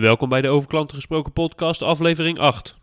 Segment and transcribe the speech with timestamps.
[0.00, 2.76] Welkom bij de Over Klanten Gesproken podcast, aflevering 8.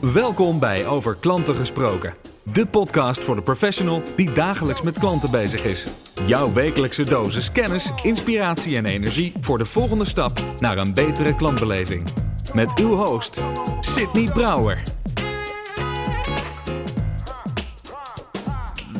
[0.00, 2.14] Welkom bij Over Klanten Gesproken.
[2.42, 5.86] De podcast voor de professional die dagelijks met klanten bezig is.
[6.26, 12.08] Jouw wekelijkse dosis kennis, inspiratie en energie voor de volgende stap naar een betere klantbeleving.
[12.54, 13.44] Met uw host,
[13.80, 14.82] Sydney Brouwer.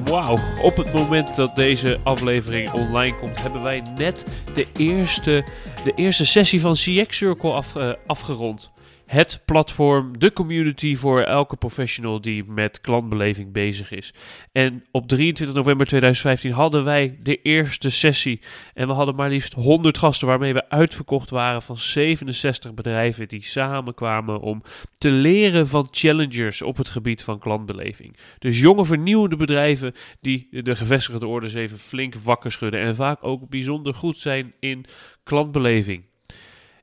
[0.04, 4.24] Wauw, op het moment dat deze aflevering online komt, hebben wij net
[4.54, 5.44] de eerste,
[5.84, 8.72] de eerste sessie van CX Circle af, uh, afgerond
[9.06, 14.14] het platform, de community voor elke professional die met klantbeleving bezig is.
[14.52, 18.40] En op 23 november 2015 hadden wij de eerste sessie.
[18.74, 23.44] En we hadden maar liefst 100 gasten waarmee we uitverkocht waren van 67 bedrijven die
[23.44, 24.62] samenkwamen om
[24.98, 28.16] te leren van challengers op het gebied van klantbeleving.
[28.38, 33.48] Dus jonge vernieuwende bedrijven die de gevestigde orders even flink wakker schudden en vaak ook
[33.48, 34.86] bijzonder goed zijn in
[35.24, 36.04] klantbeleving.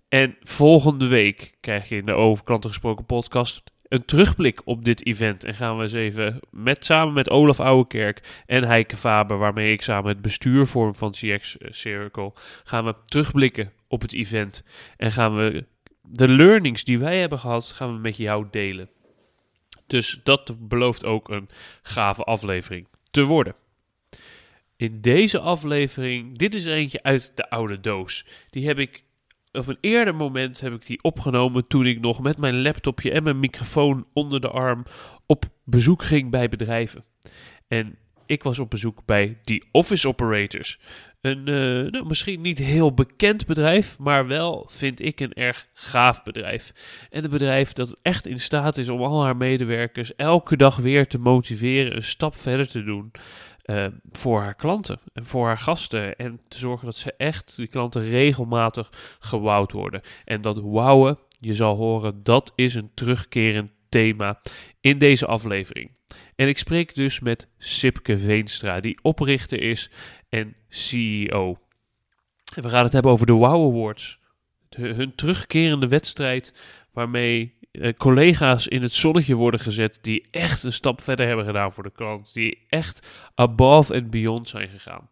[0.10, 5.06] En volgende week krijg je in de Over Klanten Gesproken podcast een terugblik op dit
[5.06, 5.44] event.
[5.44, 9.82] En gaan we eens even met, samen met Olaf Ouwekerk en Heike Faber, waarmee ik
[9.82, 14.64] samen het bestuur vorm van CX Circle, gaan we terugblikken op het event.
[14.98, 15.66] En gaan we
[16.02, 18.90] de learnings die wij hebben gehad, gaan we met jou delen.
[19.88, 21.50] Dus dat belooft ook een
[21.82, 23.56] gave aflevering te worden.
[24.82, 28.26] In deze aflevering, dit is eentje uit de oude doos.
[28.50, 29.04] Die heb ik
[29.52, 33.24] op een eerder moment heb ik die opgenomen toen ik nog met mijn laptopje en
[33.24, 34.84] mijn microfoon onder de arm
[35.26, 37.04] op bezoek ging bij bedrijven.
[37.68, 40.80] En ik was op bezoek bij die Office Operators.
[41.22, 46.24] Een uh, nou, misschien niet heel bekend bedrijf, maar wel vind ik een erg gaaf
[46.24, 46.72] bedrijf.
[47.10, 51.08] En een bedrijf dat echt in staat is om al haar medewerkers elke dag weer
[51.08, 53.12] te motiveren een stap verder te doen.
[53.72, 56.16] Uh, voor haar klanten en voor haar gasten.
[56.16, 60.02] En te zorgen dat ze echt, die klanten, regelmatig gewouwd worden.
[60.26, 64.42] En dat wouwen, je zal horen, dat is een terugkerend thema
[64.82, 65.92] in deze aflevering.
[66.36, 69.92] En ik spreek dus met Sipke Veenstra, die oprichter is
[70.30, 71.58] en CEO.
[72.56, 74.20] En we gaan het hebben over de Wow Awards.
[74.70, 76.54] hun terugkerende wedstrijd
[76.94, 81.74] waarmee uh, collega's in het zonnetje worden gezet die echt een stap verder hebben gedaan
[81.74, 82.34] voor de klant.
[82.34, 85.10] Die echt above and beyond zijn gegaan.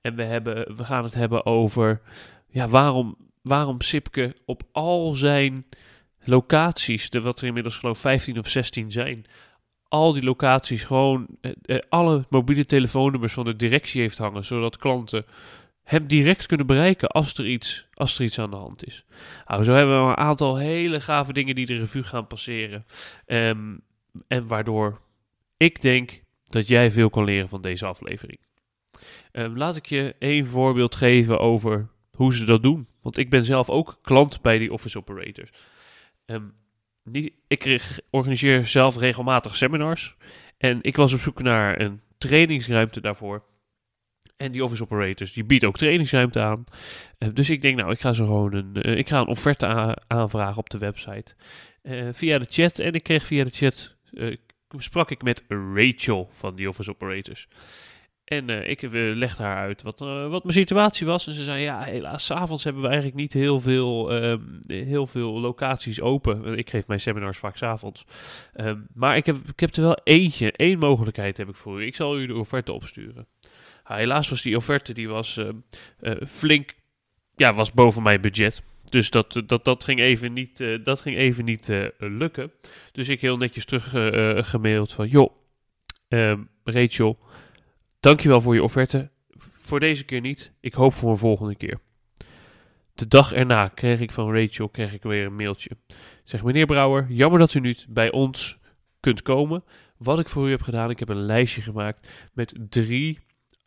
[0.00, 2.00] En we, hebben, we gaan het hebben over
[2.48, 5.64] ja, waarom, waarom Sipke op al zijn
[6.24, 9.26] locaties, de, wat er inmiddels geloof 15 of 16 zijn,
[9.88, 14.76] al die locaties gewoon eh, eh, alle mobiele telefoonnummers van de directie heeft hangen, zodat
[14.76, 15.24] klanten
[15.84, 19.04] hem direct kunnen bereiken als er iets, als er iets aan de hand is.
[19.46, 22.86] Nou, zo hebben we een aantal hele gave dingen die de revue gaan passeren.
[23.26, 23.80] Um,
[24.28, 25.00] en waardoor
[25.56, 28.38] ik denk dat jij veel kan leren van deze aflevering.
[29.32, 32.88] Um, laat ik je één voorbeeld geven over hoe ze dat doen.
[33.02, 35.50] Want ik ben zelf ook klant bij die office operators.
[37.04, 37.80] Die, ik
[38.10, 40.16] organiseer zelf regelmatig seminars.
[40.58, 43.42] En ik was op zoek naar een trainingsruimte daarvoor.
[44.36, 46.64] En die office operators, die biedt ook trainingsruimte aan.
[47.18, 49.96] Uh, dus ik denk, nou, ik ga zo gewoon een, uh, ik ga een offerte
[50.06, 51.34] aanvragen op de website.
[51.82, 52.78] Uh, via de chat.
[52.78, 53.96] En ik kreeg via de chat,
[54.78, 57.48] sprak ik met Rachel van die office operators.
[58.24, 61.26] En ik legde haar uit wat, wat mijn situatie was.
[61.26, 65.40] En ze zei, ja, helaas, s'avonds hebben we eigenlijk niet heel veel, um, heel veel
[65.40, 66.58] locaties open.
[66.58, 68.04] Ik geef mijn seminars vaak s'avonds.
[68.54, 71.86] Um, maar ik heb, ik heb er wel eentje, één mogelijkheid heb ik voor u.
[71.86, 73.26] Ik zal u de offerte opsturen.
[73.84, 75.48] Ah, helaas was die offerte die was uh,
[76.00, 76.74] uh, flink,
[77.36, 78.62] ja, was boven mijn budget.
[78.84, 81.68] Dus dat, dat, dat ging even niet, uh, dat ging even niet
[81.98, 82.52] lukken.
[82.92, 83.88] Dus ik heel netjes terug
[84.48, 85.32] gemaild van, joh,
[86.08, 87.18] ehm, Rachel,
[88.00, 89.10] dankjewel voor je offerte.
[89.52, 90.52] Voor deze keer niet.
[90.60, 91.80] Ik hoop voor een volgende keer.
[92.94, 95.70] De dag erna kreeg ik van Rachel kreeg ik weer een mailtje.
[96.24, 98.58] Zeg meneer Brouwer, jammer dat u niet bij ons
[99.00, 99.64] kunt komen.
[99.96, 103.23] Wat ik voor u heb gedaan, ik heb een lijstje gemaakt met drie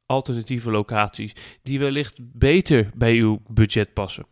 [0.07, 4.25] alternatieve locaties die wellicht beter bij uw budget passen.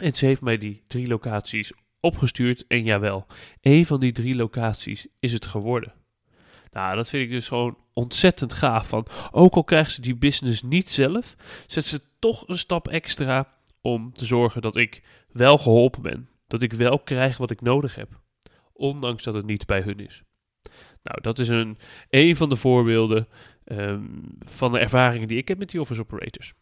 [0.00, 3.26] En ze heeft mij die drie locaties opgestuurd en jawel,
[3.60, 5.92] één van die drie locaties is het geworden.
[6.72, 8.88] Nou, dat vind ik dus gewoon ontzettend gaaf.
[8.88, 13.54] Van, ook al krijgt ze die business niet zelf, zet ze toch een stap extra
[13.80, 16.28] om te zorgen dat ik wel geholpen ben.
[16.46, 18.20] Dat ik wel krijg wat ik nodig heb.
[18.72, 20.22] Ondanks dat het niet bij hun is.
[21.02, 21.78] Nou, dat is een,
[22.08, 23.28] een van de voorbeelden
[23.72, 26.54] um, van de ervaringen die ik heb met die office operators.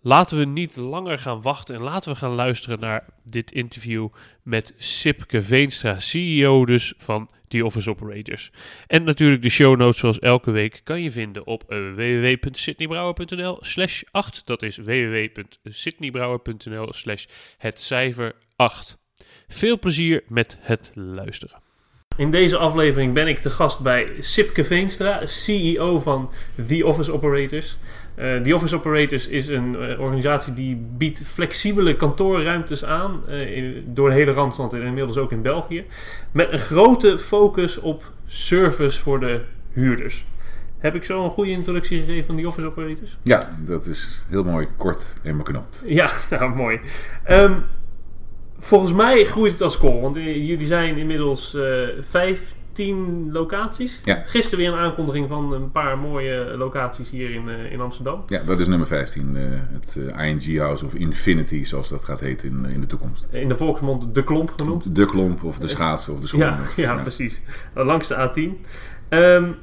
[0.00, 4.08] Laten we niet langer gaan wachten en laten we gaan luisteren naar dit interview
[4.42, 8.50] met Sipke Veenstra, CEO dus van The Office Operators.
[8.86, 14.46] En natuurlijk de show notes zoals elke week kan je vinden op www.sydneybrouwer.nl slash 8.
[14.46, 17.26] Dat is www.sydneybrouwer.nl slash
[17.58, 18.98] het cijfer 8.
[19.48, 21.64] Veel plezier met het luisteren.
[22.16, 26.30] In deze aflevering ben ik te gast bij Sipke Veenstra, CEO van
[26.66, 27.76] The Office Operators.
[28.18, 33.84] Uh, The Office Operators is een uh, organisatie die biedt flexibele kantoorruimtes aan uh, in,
[33.86, 35.84] door de hele Randstad en inmiddels ook in België.
[36.32, 39.40] Met een grote focus op service voor de
[39.72, 40.24] huurders.
[40.78, 43.18] Heb ik zo een goede introductie gegeven van The Office Operators?
[43.22, 45.82] Ja, dat is heel mooi kort en beknopt.
[45.86, 46.80] Ja, nou mooi.
[47.30, 47.64] Um,
[48.66, 51.56] volgens mij groeit het als kool, want jullie zijn inmiddels
[52.00, 54.00] 15 locaties.
[54.02, 54.22] Ja.
[54.26, 58.22] Gisteren weer een aankondiging van een paar mooie locaties hier in, uh, in Amsterdam.
[58.26, 59.36] Ja, dat is nummer 15.
[59.36, 63.26] Uh, het uh, ING House of Infinity, zoals dat gaat heten in, in de toekomst.
[63.30, 64.94] In de volksmond de klomp genoemd.
[64.94, 66.40] De klomp of de schaatsen of de schoen.
[66.40, 67.40] Ja, ja, ja, precies.
[67.74, 68.66] Langs de A10.
[69.08, 69.54] Um,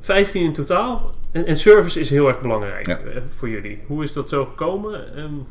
[0.00, 1.10] 15 in totaal.
[1.30, 3.00] En, en, service is heel erg belangrijk ja.
[3.36, 3.78] voor jullie.
[3.86, 5.18] Hoe is dat zo gekomen?
[5.18, 5.46] Um,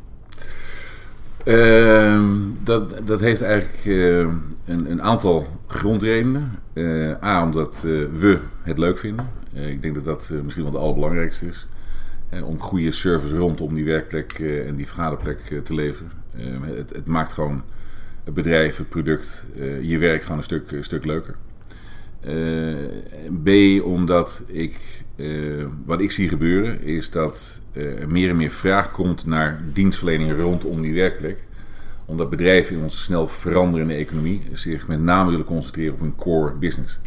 [1.45, 2.23] Uh,
[2.63, 4.17] dat, dat heeft eigenlijk uh,
[4.65, 6.51] een, een, aantal grondredenen.
[6.73, 7.81] Uh, A, omdat
[8.11, 9.29] we het leuk vinden.
[9.53, 11.67] ik denk dat dat misschien wel de allerbelangrijkste is.
[12.43, 14.31] om goede service rondom die werkplek
[14.67, 16.11] en die vergaderplek te leveren.
[16.61, 17.63] Het, het, maakt gewoon
[18.23, 19.47] het bedrijf, het product,
[19.81, 21.35] je werk gewoon een stuk, een stuk leuker.
[23.43, 23.49] B,
[23.85, 25.02] omdat ik,
[25.85, 30.81] wat ik zie gebeuren, is dat er meer en meer vraag komt naar dienstverlening rondom
[30.81, 31.37] die werkplek.
[32.05, 36.53] Omdat bedrijven in onze snel veranderende economie zich met name willen concentreren op hun core
[36.53, 36.99] business.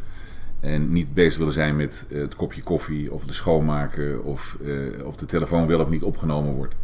[0.61, 4.56] En niet bezig willen zijn met het kopje koffie of de schoonmaken of,
[5.05, 6.75] of de telefoon wel of niet opgenomen wordt.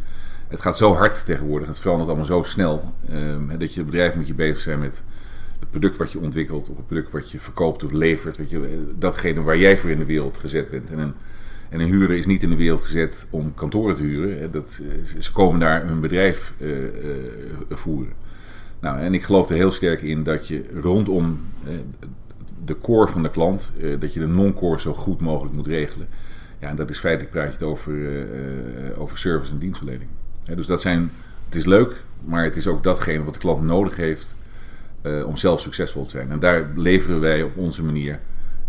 [0.47, 2.93] Het gaat zo hard tegenwoordig, het verandert allemaal zo snel,
[3.57, 5.03] dat je bedrijf moet je bezig zijn met
[5.73, 8.39] product wat je ontwikkelt, of het product wat je verkoopt of levert.
[8.47, 10.89] Je, datgene waar jij voor in de wereld gezet bent.
[10.89, 11.13] En een,
[11.69, 14.51] en een huurder is niet in de wereld gezet om kantoren te huren.
[14.51, 14.79] Dat,
[15.19, 16.71] ze komen daar hun bedrijf uh,
[17.69, 18.13] voeren.
[18.79, 21.39] Nou, en ik geloof er heel sterk in dat je rondom
[22.65, 26.07] de core van de klant, dat je de non-core zo goed mogelijk moet regelen.
[26.59, 27.93] Ja, en dat is feitelijk praat je het over,
[28.97, 30.09] over service en dienstverlening.
[30.55, 31.11] dus dat zijn,
[31.45, 34.35] het is leuk, maar het is ook datgene wat de klant nodig heeft
[35.25, 36.31] om zelf succesvol te zijn.
[36.31, 38.19] En daar leveren wij op onze manier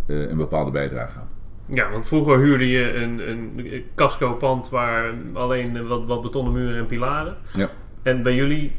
[0.06, 1.28] een bepaalde bijdrage aan.
[1.66, 6.86] Ja, want vroeger huurde je een, een casco-pand waar alleen wat, wat betonnen muren en
[6.86, 7.36] pilaren.
[7.56, 7.68] Ja.
[8.02, 8.72] En bij jullie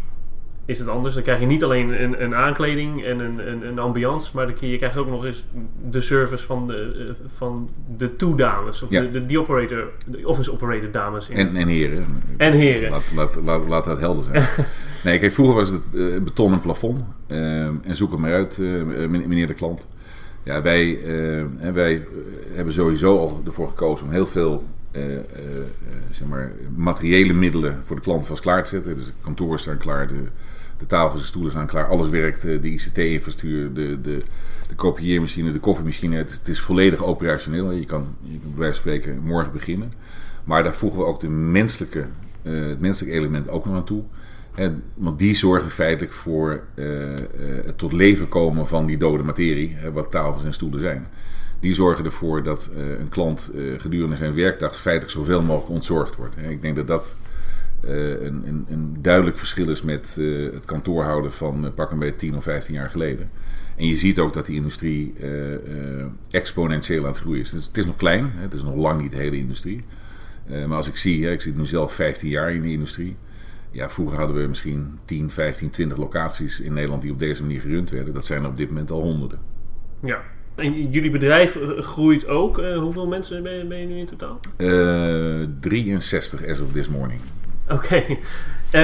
[0.65, 1.13] is het anders.
[1.13, 4.69] Dan krijg je niet alleen een, een aankleding en een, een, een ambiance, maar dan,
[4.69, 5.45] je krijgt ook nog eens
[5.89, 8.81] de service van de, van de toedames.
[8.81, 9.01] Of Ja.
[9.01, 11.29] de, de, die operator, de office operator dames.
[11.29, 11.35] In.
[11.37, 12.05] En, en heren.
[12.37, 12.89] En heren.
[12.89, 14.43] Laat, laat, laat, laat dat helder zijn.
[15.03, 17.03] nee, kijk, vroeger was het uh, betonnen plafond.
[17.27, 19.87] Uh, en zoek het maar uit, uh, meneer de klant.
[20.43, 20.99] Ja, wij,
[21.73, 22.07] wij
[22.51, 24.63] hebben sowieso al ervoor gekozen om heel veel
[24.95, 25.19] uh, uh,
[26.11, 28.95] zeg maar, materiële middelen voor de klant vast klaar te zetten.
[28.95, 30.23] Dus de kantoren staan klaar, de,
[30.77, 32.41] de tafels en stoelen staan klaar, alles werkt.
[32.41, 34.23] De ICT-infrastructuur, de, de,
[34.67, 36.15] de kopieermachine, de koffiemachine.
[36.15, 37.71] Het, is volledig operationeel.
[37.71, 39.91] Je kan, je bij spreken morgen beginnen.
[40.43, 42.05] Maar daar voegen we ook de menselijke,
[42.41, 44.03] het menselijke element ook nog aan toe.
[44.93, 46.63] Want die zorgen feitelijk voor
[47.65, 51.07] het tot leven komen van die dode materie, wat tafels en stoelen zijn.
[51.65, 56.35] Die zorgen ervoor dat uh, een klant gedurende zijn werkdag feitelijk zoveel mogelijk ontzorgd wordt.
[56.37, 57.15] Ik denk dat dat
[57.81, 60.17] een, een, een, duidelijk verschil is met
[60.53, 63.29] het kantoorhouden van pak een beetje 10 of 15 jaar geleden.
[63.77, 65.13] En je ziet ook dat die industrie
[66.31, 67.49] exponentieel aan het groeien is.
[67.49, 69.83] Dus het is nog klein, het is nog lang niet de hele industrie.
[70.47, 73.15] maar als ik zie, ik zit nu zelf 15 jaar in die industrie.
[73.71, 77.61] Ja, vroeger hadden we misschien 10, 15, 20 locaties in Nederland die op deze manier
[77.61, 78.13] gerund werden.
[78.13, 79.39] Dat zijn er op dit moment al honderden.
[79.99, 80.21] Ja.
[80.55, 82.57] En jullie bedrijf groeit ook.
[82.57, 84.39] Uh, hoeveel mensen ben je, ben je, nu in totaal?
[84.57, 87.19] Uh, 63 as of this morning.
[87.69, 87.73] Oké.
[87.85, 88.19] Okay.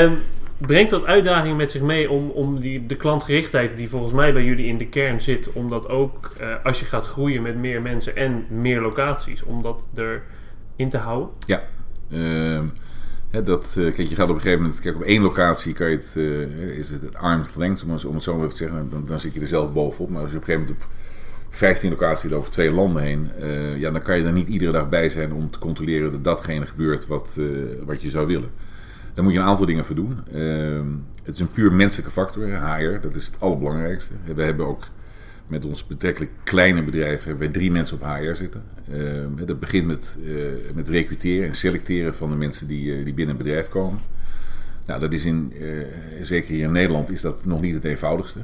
[0.03, 0.17] Um,
[0.57, 4.43] brengt dat uitdagingen met zich mee om, om die, de klantgerichtheid die volgens mij bij
[4.43, 7.81] jullie in de kern zit, om dat ook uh, als je gaat groeien met meer
[7.81, 11.29] mensen en meer locaties, om dat erin te houden?
[11.45, 11.63] Ja.
[13.29, 15.95] He, dat, kijk, je gaat op een gegeven moment, kijk, op één locatie kan je
[15.95, 16.15] het,
[16.77, 19.33] is het, arm's length, om, om het zo maar even te zeggen, dan, dan zit
[19.33, 20.09] je er zelf bovenop.
[20.09, 20.91] Maar als je op een gegeven moment op
[21.53, 24.89] 15 locaties over twee landen heen, uh, ja, dan kan je er niet iedere dag
[24.89, 27.39] bij zijn om te controleren dat datgene gebeurt wat,
[27.86, 28.50] wat je zou willen.
[29.13, 30.20] Daar moet je een aantal dingen voor doen.
[30.31, 30.88] Ehm,
[31.24, 34.13] het is een puur menselijke factor, HR, dat is het allerbelangrijkste.
[34.36, 34.88] We hebben ook
[35.48, 38.63] met ons betrekkelijk kleine bedrijf hebben wij drie mensen op HR zitten.
[38.93, 43.36] Uh, dat begint met, uh, met recruteren en selecteren van de mensen die, die binnen
[43.36, 44.00] een bedrijf komen.
[44.86, 45.53] Nou, dat is in,
[46.22, 48.39] zeker hier in Nederland is dat nog niet het eenvoudigste.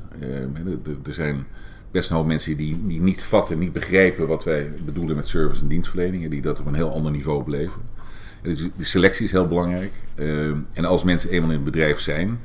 [1.05, 1.45] er zijn
[1.91, 5.61] best een hoop mensen die, die niet vatten, niet begrijpen wat wij bedoelen met service
[5.61, 6.29] en dienstverlening.
[6.29, 7.81] Die dat op een heel ander niveau beleven.
[8.41, 9.91] Dus de selectie is heel belangrijk.
[10.15, 12.39] Uh, en als mensen eenmaal in het bedrijf zijn,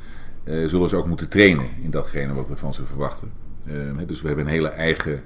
[0.45, 3.31] uh, zullen ze ook moeten trainen in datgene wat we van ze verwachten.
[3.65, 3.75] Uh,
[4.07, 5.23] dus we hebben een hele eigen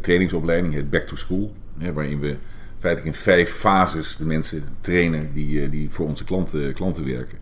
[0.00, 1.52] trainingsopleiding, het Back to School.
[1.94, 2.36] waarin we
[2.78, 7.38] feitelijk in vijf fases de mensen trainen die, die voor onze klanten, klanten werken.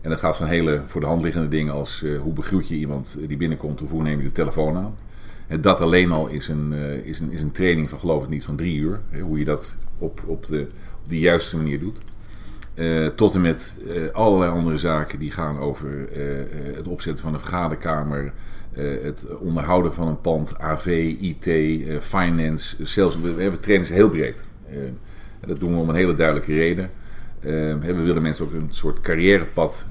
[0.00, 3.18] En dat gaat van hele voor de hand liggende dingen als hoe begroet je iemand
[3.26, 4.94] die binnenkomt of hoe neem je de telefoon aan.
[5.48, 6.72] En dat alleen al is een,
[7.04, 9.00] is een, is een training van geloof ik niet van drie uur.
[9.20, 10.66] hoe je dat op, op de
[11.08, 11.98] op de juiste manier doet.
[12.74, 16.08] Uh, tot en met uh, allerlei andere zaken die gaan over
[16.74, 18.32] het opzetten van een vergaderkamer,
[19.02, 21.48] het onderhouden van een pand, AV, IT,
[22.02, 24.46] finance, zelfs we, trainen ze heel breed.
[25.46, 26.90] dat doen we om een hele duidelijke reden.
[27.80, 29.86] we willen mensen ook een soort carrièrepad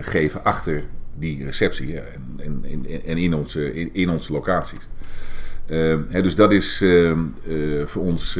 [0.00, 0.84] geven achter
[1.18, 4.88] die receptie en, en, en, in, onze, in, onze locaties.
[5.70, 8.38] Uh, dus dat is uh, uh, voor ons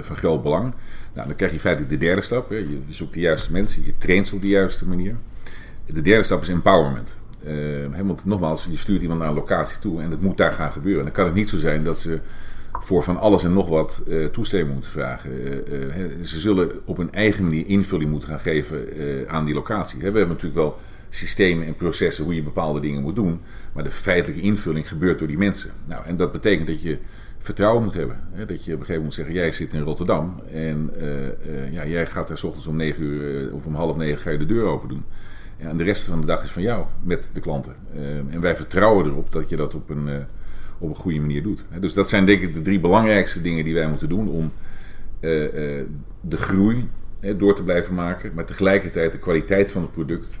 [0.00, 0.72] van groot belang.
[1.14, 2.48] Nou, dan krijg je feitelijk de derde stap.
[2.48, 2.56] Hè.
[2.56, 5.16] Je zoekt de juiste mensen, je traint ze op de juiste manier.
[5.86, 7.16] De derde stap is empowerment.
[7.42, 10.72] Hè, want nogmaals, je stuurt iemand naar een locatie toe en het moet daar gaan
[10.72, 11.04] gebeuren.
[11.04, 12.18] dan kan het niet zo zijn dat ze
[12.72, 14.02] voor van alles en nog wat
[14.32, 15.30] toestemming moeten vragen.
[16.22, 18.88] ze zullen op hun eigen manier invulling moeten gaan geven
[19.28, 19.98] aan die locatie.
[19.98, 20.78] We hebben natuurlijk wel
[21.08, 23.40] systemen en processen hoe je bepaalde dingen moet doen.
[23.72, 25.70] Maar de feitelijke invulling gebeurt door die mensen.
[25.84, 26.98] Nou, en dat betekent dat je
[27.38, 28.20] vertrouwen moet hebben.
[28.32, 28.44] Hè?
[28.44, 31.72] Dat je op een gegeven moment moet zeggen, jij zit in Rotterdam en uh, uh,
[31.72, 34.30] ja, jij gaat daar s ochtends om negen uur uh, of om half negen ga
[34.30, 35.04] je de deur open doen.
[35.56, 37.74] Ja, en de rest van de dag is van jou met de klanten.
[38.30, 40.08] en wij vertrouwen erop dat je dat op een,
[40.78, 41.64] op een goede manier doet.
[41.80, 44.52] Dus dat zijn denk ik de drie belangrijkste dingen die wij moeten doen om
[46.20, 46.88] de groei
[47.36, 50.38] door te blijven maken, maar tegelijkertijd de kwaliteit van het product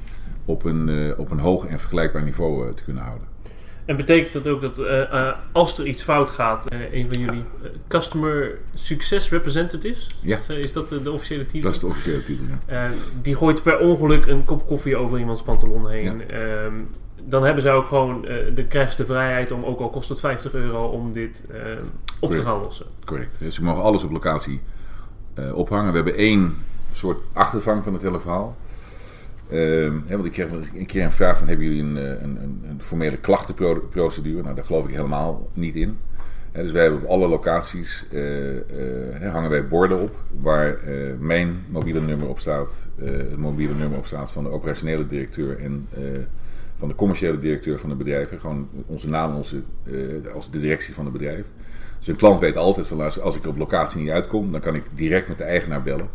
[0.48, 3.26] op een, uh, op een hoog en vergelijkbaar niveau uh, te kunnen houden.
[3.84, 7.42] En betekent dat ook dat uh, als er iets fout gaat, een van jullie
[7.88, 10.38] Customer Success Representatives, ja.
[10.48, 11.60] is dat de, de, officiële titel?
[11.60, 12.90] Dat is de officiële titel, ja.
[13.22, 16.22] die gooit per ongeluk een kop koffie over iemands pantalon heen.
[16.28, 16.64] Ja.
[16.64, 16.88] Um,
[17.24, 18.22] dan hebben ze ook gewoon,
[18.54, 21.54] de, krijgen ze de vrijheid om, ook al kost het 50 euro, om dit op
[22.20, 22.40] Correct.
[22.40, 22.86] te gaan lossen.
[23.04, 23.38] Correct.
[23.38, 24.60] Dus ze mogen alles op locatie
[25.54, 25.90] ophangen.
[25.90, 26.56] We hebben één
[26.92, 28.56] soort achtervang van het hele verhaal.
[29.50, 32.82] Uh, want ik kreeg een keer een vraag van hebben jullie een, een, een, een
[32.82, 34.42] formele klachtenprocedure?
[34.42, 35.96] Nou, daar geloof ik helemaal niet in.
[36.52, 38.60] Dus wij hebben op alle locaties uh, uh,
[39.32, 40.78] hangen wij borden op waar
[41.18, 45.88] mijn mobiele nummer op staat, het mobiele nummer op staat van de operationele directeur en
[46.76, 48.40] van de commerciële directeur van de bedrijven.
[48.40, 49.62] Gewoon onze naam onze,
[50.34, 51.46] als de directie van het bedrijf.
[51.98, 54.84] Dus een klant weet altijd van als ik op locatie niet uitkom, dan kan ik
[54.94, 56.08] direct met de eigenaar bellen.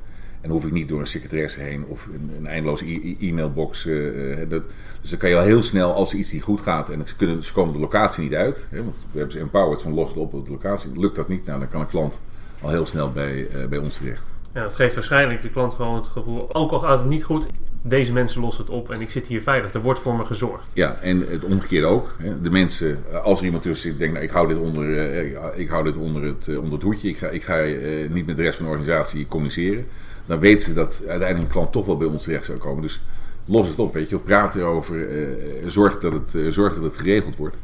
[0.44, 3.86] En hoef ik niet door een secretaresse heen of een, een eindeloze e-mailbox.
[3.86, 4.64] Uh, dat,
[5.02, 7.16] dus dan kan je al heel snel, als er iets niet goed gaat en ze,
[7.16, 8.68] kunnen, ze komen de locatie niet uit.
[8.70, 11.00] Hè, want we hebben ze empowered van los op de locatie.
[11.00, 12.22] Lukt dat niet, nou, dan kan een klant
[12.62, 14.33] al heel snel bij, uh, bij ons terecht.
[14.54, 17.48] Ja, dat geeft waarschijnlijk de klant gewoon het gevoel, ook al gaat het niet goed,
[17.82, 19.74] deze mensen lossen het op en ik zit hier veilig.
[19.74, 20.68] Er wordt voor me gezorgd.
[20.74, 22.16] Ja, en het omgekeerde ook.
[22.42, 24.98] De mensen, als er iemand tussen zit, denkt, nou, ik hou dit onder,
[25.58, 27.10] ik hou dit onder, het, onder het hoedje.
[27.10, 27.64] Ik ga, ik ga
[28.10, 29.86] niet met de rest van de organisatie communiceren
[30.26, 32.82] dan weten ze dat uiteindelijk een klant toch wel bij ons terecht zou komen.
[32.82, 33.02] Dus
[33.46, 37.36] los het op, weet je, praat erover, uh, zorg, dat het, zorg dat het geregeld
[37.36, 37.56] wordt.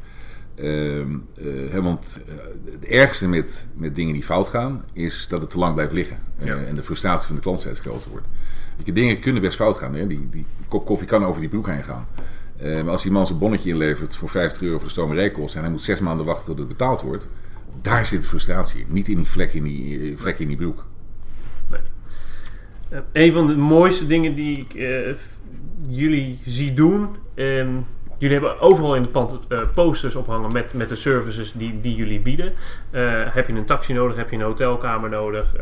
[0.61, 1.17] Ehm,
[1.71, 2.19] hè, want
[2.71, 6.17] het ergste met, met dingen die fout gaan, is dat het te lang blijft liggen.
[6.37, 8.27] en de frustratie van de klant steeds groter wordt.
[8.83, 9.95] Je, dingen kunnen best fout gaan.
[9.95, 10.07] Hè?
[10.07, 12.07] Die, die, kop koffie kan over die broek heen gaan.
[12.59, 15.73] maar als die man zijn bonnetje inlevert voor 50 euro voor de stomerijkosten en hij
[15.73, 17.27] moet zes maanden wachten tot het betaald wordt,
[17.81, 18.85] daar zit frustratie in.
[18.89, 20.85] Niet in die vlek in die, vlek in die broek.
[22.91, 24.73] Uh, een van de mooiste dingen die ik
[25.87, 27.07] jullie zie doen.
[27.35, 27.85] Um,
[28.19, 31.95] jullie hebben overal in het pand uh, posters ophangen met, met de services die, die
[31.95, 32.53] jullie bieden.
[33.31, 34.15] heb je een taxi nodig?
[34.15, 35.53] Heb je een hotelkamer nodig?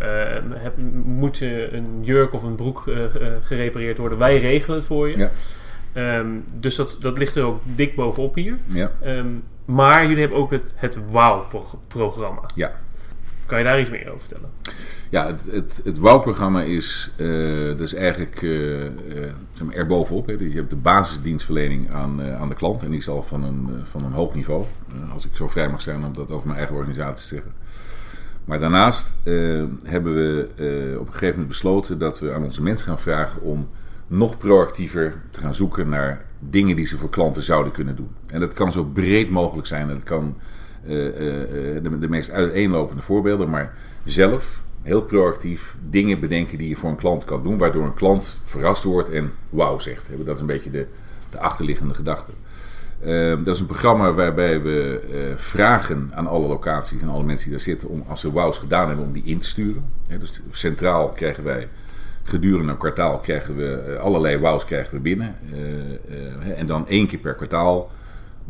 [0.53, 0.73] heb,
[1.03, 2.83] moet een jurk of een broek
[3.41, 4.17] gerepareerd worden?
[4.17, 5.17] Wij regelen het voor je.
[5.17, 5.29] Ja.
[6.19, 8.57] Um, dus dat, dat ligt er ook dik bovenop hier.
[8.65, 8.91] Ja.
[9.05, 12.41] Um, maar jullie hebben ook het, het WOW-programma.
[12.55, 12.71] Ja.
[13.45, 14.49] Kan je daar iets meer over vertellen?
[15.09, 17.11] Ja, het, het, het WOW-programma is,
[17.77, 18.81] is eigenlijk uh,
[19.53, 20.27] zeg maar erbovenop.
[20.27, 20.33] Hè.
[20.33, 24.03] Je hebt de basisdienstverlening aan, aan de klant en die is al van een, van
[24.03, 24.65] een hoog niveau.
[25.13, 27.51] als ik zo vrij mag zijn om dat over mijn eigen organisatie te zeggen.
[28.45, 29.15] Maar daarnaast
[29.83, 30.49] hebben we
[30.99, 33.69] op een gegeven moment besloten dat we aan onze mensen gaan vragen om
[34.07, 38.09] nog proactiever te gaan zoeken naar dingen die ze voor klanten zouden kunnen doen.
[38.27, 39.87] En dat kan zo breed mogelijk zijn.
[39.87, 40.37] Dat kan
[40.85, 43.73] de, de meest uiteenlopende voorbeelden, maar
[44.03, 48.39] zelf heel proactief dingen bedenken die je voor een klant kan doen, waardoor een klant
[48.43, 50.09] verrast wordt en wauw zegt.
[50.25, 50.87] Dat is een beetje de,
[51.31, 52.31] de achterliggende gedachte.
[53.01, 57.43] Ehm, dat is een programma waarbij we eh, vragen aan alle locaties en alle mensen
[57.43, 59.83] die daar zitten om als ze wows gedaan hebben om die in te sturen.
[60.19, 61.67] dus centraal krijgen wij
[62.23, 65.35] gedurende een kwartaal krijgen we eh, allerlei wows krijgen we binnen.
[66.55, 67.91] en dan één keer per kwartaal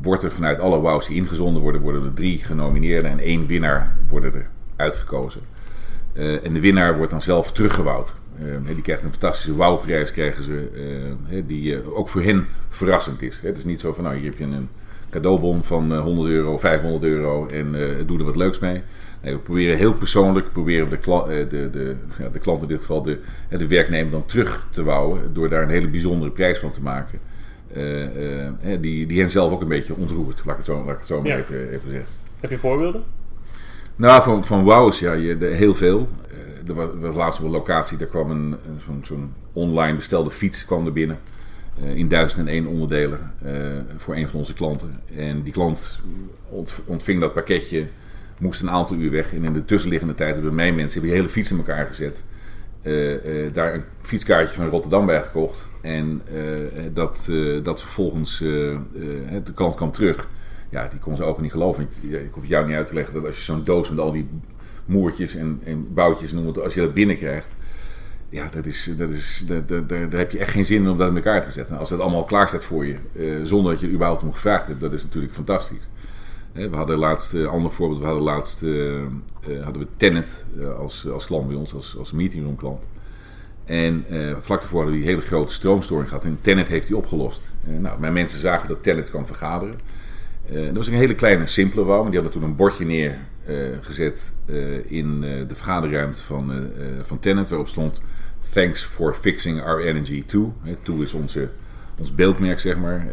[0.01, 3.95] wordt er vanuit alle wows die ingezonden worden, worden er drie genomineerden en één winnaar
[4.07, 5.41] worden er uitgekozen.
[6.17, 8.13] En de winnaar wordt dan zelf teruggewouwd.
[8.43, 10.69] Uh, die krijgt een fantastische wauwprijs, krijgen ze,
[11.29, 13.39] uh, die ook voor hen verrassend is.
[13.39, 14.69] Het is niet zo van, nou, hier heb je een
[15.09, 17.71] cadeaubon van 100 euro, 500 euro en
[18.05, 18.81] doe er wat leuks mee.
[19.21, 20.97] Nee, we proberen heel persoonlijk, proberen de,
[21.49, 23.19] de, de, ja, de klant in dit geval, de,
[23.49, 27.19] de werknemer dan terug te wouwen, door daar een hele bijzondere prijs van te maken.
[28.81, 31.07] die, die hen zelf ook een beetje ontroert, laat ik het zo, laat ik het
[31.07, 32.13] zo maar even, even zeggen.
[32.39, 33.03] Heb je voorbeelden?
[33.97, 36.07] Nou, van, van wows, ja, je, de, heel veel
[36.67, 38.55] er was, laatst op een locatie, daar kwam een,
[39.01, 41.19] zo'n online bestelde fiets kwam er binnen.
[41.83, 43.51] Uh, in 1001 onderdelen uh,
[43.97, 44.99] voor een van onze klanten.
[45.15, 45.99] En die klant
[46.85, 47.85] ontving dat pakketje,
[48.39, 49.33] moest een aantal uur weg.
[49.33, 52.23] En in de tussenliggende tijd hebben mijn mensen hebben die hele fiets in elkaar gezet.
[52.83, 55.69] Uh, daar een fietskaartje van Rotterdam bij gekocht.
[55.81, 56.21] En
[56.93, 57.29] dat,
[57.63, 60.27] dat vervolgens de klant kwam terug.
[60.69, 61.87] Ja, die kon zijn ogen niet geloven.
[62.01, 64.11] Ik, ik hoef jou niet uit te leggen dat als je zo'n doos met al
[64.11, 64.27] die
[64.85, 67.55] moertjes en, en boutjes noem het, als je dat binnenkrijgt.
[68.29, 70.97] Ja, dat is, dat is, dat, dat, daar heb je echt geen zin in om
[70.97, 71.77] dat in elkaar te zetten.
[71.77, 74.67] als dat allemaal klaar staat voor je, eh, zonder dat je er überhaupt om gevraagd
[74.67, 75.89] hebt, dat is natuurlijk fantastisch.
[76.51, 79.01] we hadden laatst, uh, ander voorbeeld, we hadden laatst uh,
[79.63, 80.45] hadden we Tenet
[80.77, 82.83] als, als klant bij ons, als, als meetingroom klant.
[83.65, 84.05] En
[84.39, 86.25] vlak daarvoor hadden we die hele grote stroomstoring gehad.
[86.25, 87.41] En Tenet heeft die opgelost.
[87.63, 89.75] nou, mijn mensen zagen dat Tenet kan vergaderen.
[90.53, 93.73] Dat was een hele kleine, simpele wou, maar die hadden toen een bordje neer eh,
[94.45, 96.69] eh, in eh, de vergaderruimte van,
[97.01, 98.01] van Tenant, waarop stond
[98.53, 100.53] Thanks for fixing our energy too.
[100.81, 101.49] Toe is onze,
[101.99, 103.07] ons beeldmerk, zeg maar,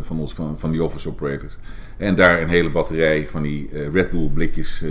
[0.00, 1.56] van, ons, van, van die office operators.
[1.96, 4.82] En daar een hele batterij van die Red Bull blikjes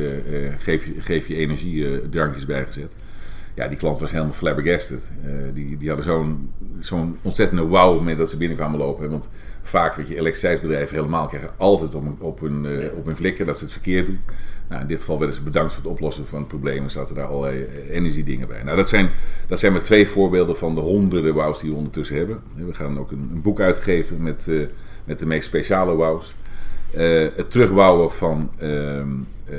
[0.58, 2.92] geef, je, geef je energiedrankjes bij gezet
[3.58, 5.02] ja, die klant was helemaal flabbergasted.
[5.26, 9.10] Uh, die, die hadden zo'n zo'n ontzettende wow moment dat ze binnenkwamen lopen.
[9.10, 9.30] Want
[9.62, 13.58] vaak, weet je, elektriciteitsbedrijven helemaal krijgen altijd op, op, hun, uh, op hun flikker dat
[13.58, 14.20] ze het verkeerd doen.
[14.70, 17.16] Nou, in dit geval werden ze bedankt voor het oplossen van het probleem en zaten
[17.16, 18.64] daar allerlei eh, energiedingen bij.
[18.64, 19.10] Nou, dat zijn,
[19.48, 22.40] dat zijn maar twee voorbeelden van de honderden wows die we ondertussen hebben.
[22.56, 24.68] We gaan ook een, een boek uitgeven met, uh,
[25.04, 26.34] met de meest speciale wows.
[26.96, 29.12] Uh, het terugbouwen van ehm,
[29.50, 29.58] uh,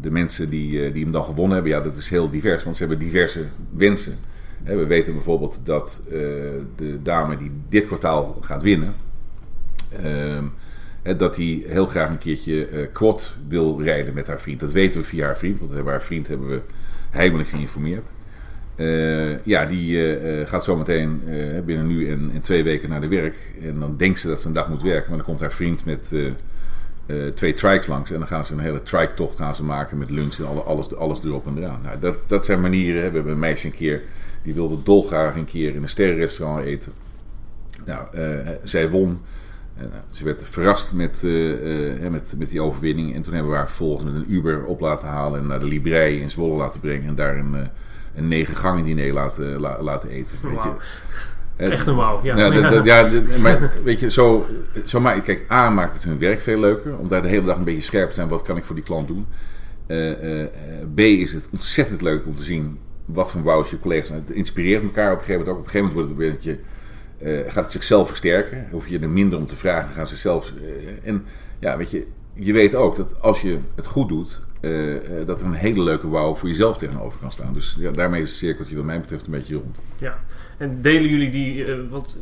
[0.00, 2.76] de mensen die, uh, die hem dan gewonnen hebben, ja, dat is heel divers, want
[2.76, 3.44] ze hebben diverse
[3.76, 4.16] wensen.
[4.64, 6.02] we weten bijvoorbeeld dat
[6.76, 8.94] de dame die dit kwartaal gaat winnen,
[10.02, 10.44] ehm,
[11.16, 14.60] dat hij heel graag een keertje quad wil rijden met haar vriend.
[14.60, 16.60] Dat weten we via haar vriend, want haar vriend hebben we
[17.10, 18.06] heimelijk geïnformeerd.
[19.44, 21.22] Ja, die gaat zometeen
[21.64, 23.36] binnen nu en, en, twee weken naar de werk.
[23.62, 25.84] En dan denkt ze dat ze een dag moet werken, maar dan komt haar vriend
[25.84, 26.14] met
[27.34, 28.10] twee trikes langs.
[28.10, 31.24] En dan gaan ze een hele trike-tocht gaan ze maken met lunch en alles, alles
[31.24, 31.80] erop en eraan.
[31.82, 33.08] Nou, dat, dat zijn manieren.
[33.08, 34.02] We hebben een meisje een keer,
[34.42, 36.92] die wilde dolgraag een keer in een sterrenrestaurant eten.
[37.84, 38.06] Nou,
[38.62, 39.18] zij won.
[39.78, 41.22] Uh, ze werd verrast met,
[42.10, 43.14] met, met die overwinning.
[43.14, 45.66] En toen hebben we haar vervolgens met een Uber op laten halen en naar de
[45.66, 47.06] Librei in Zwolle laten brengen.
[47.06, 47.70] En daar een,
[48.16, 50.36] een negen gangen diner laten, laten eten.
[50.42, 50.70] Weet je.
[51.56, 52.36] Echt normaal, ja.
[52.36, 54.46] Ja, ja maar weet je, zo,
[54.84, 56.98] zo maar, kijk, A maakt het hun werk veel leuker.
[56.98, 58.28] Om daar de hele dag een beetje scherp te zijn.
[58.28, 59.26] Wat kan ik voor die klant doen?
[59.86, 60.46] Uh, uh,
[60.94, 64.20] B is het ontzettend leuk om te zien wat voor wows je collega's zijn.
[64.26, 65.58] Het inspireert elkaar op een gegeven moment ook.
[65.58, 66.58] Op een gegeven moment wordt het een
[67.18, 68.68] beetje, uh, gaat het zichzelf versterken.
[68.70, 70.52] Hoef je er minder om te vragen, gaan ze zelf.
[71.02, 71.24] en
[71.58, 75.46] ja, weet je, je weet ook dat als je het goed doet, uh, dat er
[75.46, 77.52] een hele leuke wow voor jezelf tegenover kan staan.
[77.52, 79.82] Dus ja, daarmee is het cirkeltje wat mij betreft een beetje rond.
[79.98, 80.18] Ja,
[80.56, 82.18] en delen jullie die, uh, want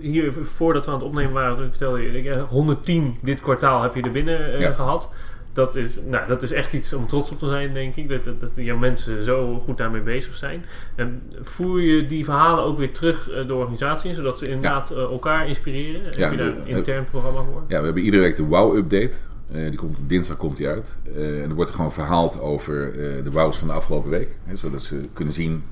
[0.00, 4.12] hier voordat we aan het opnemen waren, vertelde je, 110 dit kwartaal heb je er
[4.12, 4.70] binnen ja.
[4.70, 5.08] gehad.
[5.52, 8.08] Dat is, nou, dat is echt iets om trots op te zijn, denk ik.
[8.08, 10.64] Dat, dat, dat jouw mensen zo goed daarmee bezig zijn.
[10.94, 15.48] En voer je die verhalen ook weer terug de organisatie in, zodat ze inderdaad elkaar
[15.48, 16.02] inspireren?
[16.02, 17.62] Ja, heb je daar een intern programma voor?
[17.68, 19.16] Ja, we hebben iedere week de Wow-update.
[19.52, 20.96] Uh, die dinsdag komt die uit.
[21.16, 24.36] Uh, en er wordt gewoon verhaald over uh, de wows van de afgelopen week.
[24.44, 25.62] Hè, zodat ze kunnen zien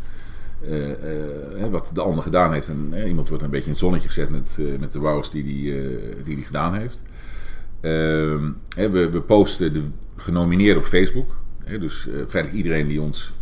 [1.70, 2.68] wat de ander gedaan heeft.
[2.68, 6.22] En iemand wordt een beetje in het zonnetje gezet met, met de wows die hij
[6.24, 7.02] die, die gedaan heeft.
[7.80, 9.82] Ehm, we, we, posten de
[10.16, 11.36] genomineerden op Facebook.
[11.80, 13.32] dus feitelijk iedereen die ons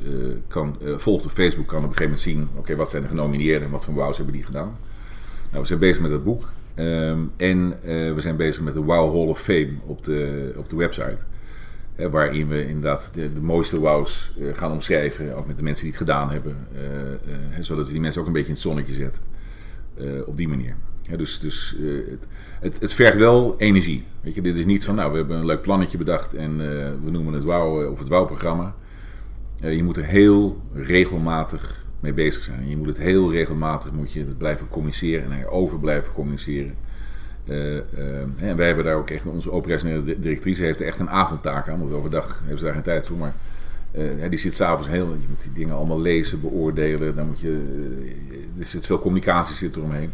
[0.49, 2.49] kan, volgt op Facebook kan op een gegeven moment zien...
[2.57, 4.77] oké, wat zijn de genomineerden en wat voor wows hebben die gedaan.
[5.51, 6.49] Nou, we zijn bezig met het boek.
[6.76, 10.68] Um, en uh, we zijn bezig met de Wow Hall of Fame op de, op
[10.68, 11.16] de website.
[11.96, 15.37] Uh, waarin we inderdaad de, de mooiste wows uh, gaan omschrijven.
[15.37, 16.56] Ook met de mensen die het gedaan hebben.
[17.60, 19.22] zodat we die mensen ook een beetje in het zonnetje zetten.
[20.26, 20.76] op die manier.
[21.16, 21.76] Dus dus
[22.10, 22.26] het,
[22.60, 24.04] het, het, vergt wel energie.
[24.20, 26.56] Weet je, dit is niet van, nou, we hebben een leuk plannetje bedacht en
[27.04, 28.74] we noemen het WOW of het WOW-programma.
[29.60, 32.68] je moet er heel regelmatig mee bezig zijn.
[32.68, 36.74] Je moet het heel regelmatig moet je het blijven communiceren en erover blijven communiceren.
[37.44, 37.82] Uh, uh,
[38.38, 41.92] en wij hebben daar ook echt, onze operationele directrice heeft echt een avondtaak aan, want
[41.92, 43.16] overdag heeft ze daar geen tijd voor.
[43.16, 43.34] Maar
[43.92, 47.14] uh, die zit s'avonds heel, je moet die dingen allemaal lezen, beoordelen.
[47.14, 47.58] Dan moet je,
[48.58, 50.10] er zit veel communicatie zit eromheen.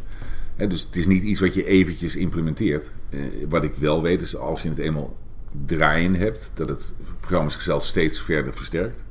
[0.56, 2.90] dus het is niet iets wat je eventjes implementeert.
[3.48, 5.16] wat ik wel weet is als je het eenmaal
[5.66, 9.02] draaien hebt, dat het programma zichzelf steeds verder versterkt.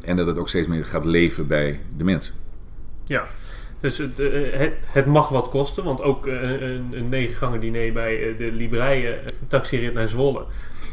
[0.00, 2.34] En dat het ook steeds meer gaat leven bij de mensen.
[3.04, 3.26] Ja,
[3.82, 7.60] dus het, eh, het, het, mag wat kosten, want ook eh, een, een negen gangen
[7.60, 10.44] diner bij eh, de Libreien taxirit naar Zwolle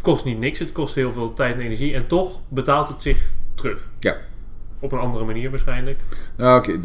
[0.01, 0.59] kost niet niks.
[0.59, 3.17] Het kost heel veel tijd en energie en toch betaalt het zich
[3.55, 3.87] terug.
[3.99, 4.17] Ja.
[4.79, 5.99] Op een andere manier waarschijnlijk.
[6.35, 6.79] Nou, oké.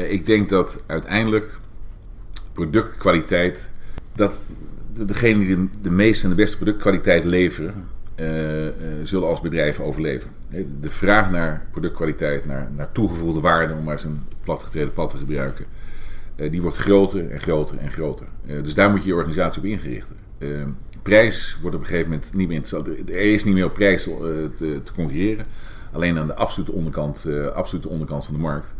[0.00, 1.58] ik denk dat uiteindelijk
[2.52, 3.70] productkwaliteit,
[4.12, 4.40] dat
[4.92, 8.68] degene die de, de meeste en de beste productkwaliteit leveren, uh,
[9.02, 10.30] zullen als bedrijven overleven.
[10.80, 15.16] De vraag naar productkwaliteit, naar, naar toegevoegde waarde, om maar eens een platgetreden pad te
[15.16, 15.64] gebruiken,
[16.36, 18.26] uh, die wordt groter en groter en groter.
[18.44, 20.16] dus daar moet je je organisatie op ingerichten.
[21.02, 23.08] prijs wordt op een gegeven moment niet meer interessant.
[23.08, 25.46] Er is niet meer op prijs te, te, concurreren.
[25.92, 28.74] Alleen aan de absolute onderkant, absolute onderkant van de markt.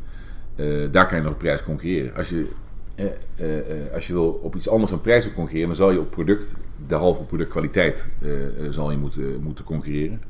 [0.90, 2.14] daar kan je nog op prijs concurreren.
[2.14, 2.46] Als je
[2.94, 6.00] eh, eh, eh, als je wil op iets anders dan prijs concurreren, dan zal je
[6.00, 6.54] op product,
[6.86, 8.08] de halve productkwaliteit,
[8.70, 10.22] zal je moeten, moeten concurreren.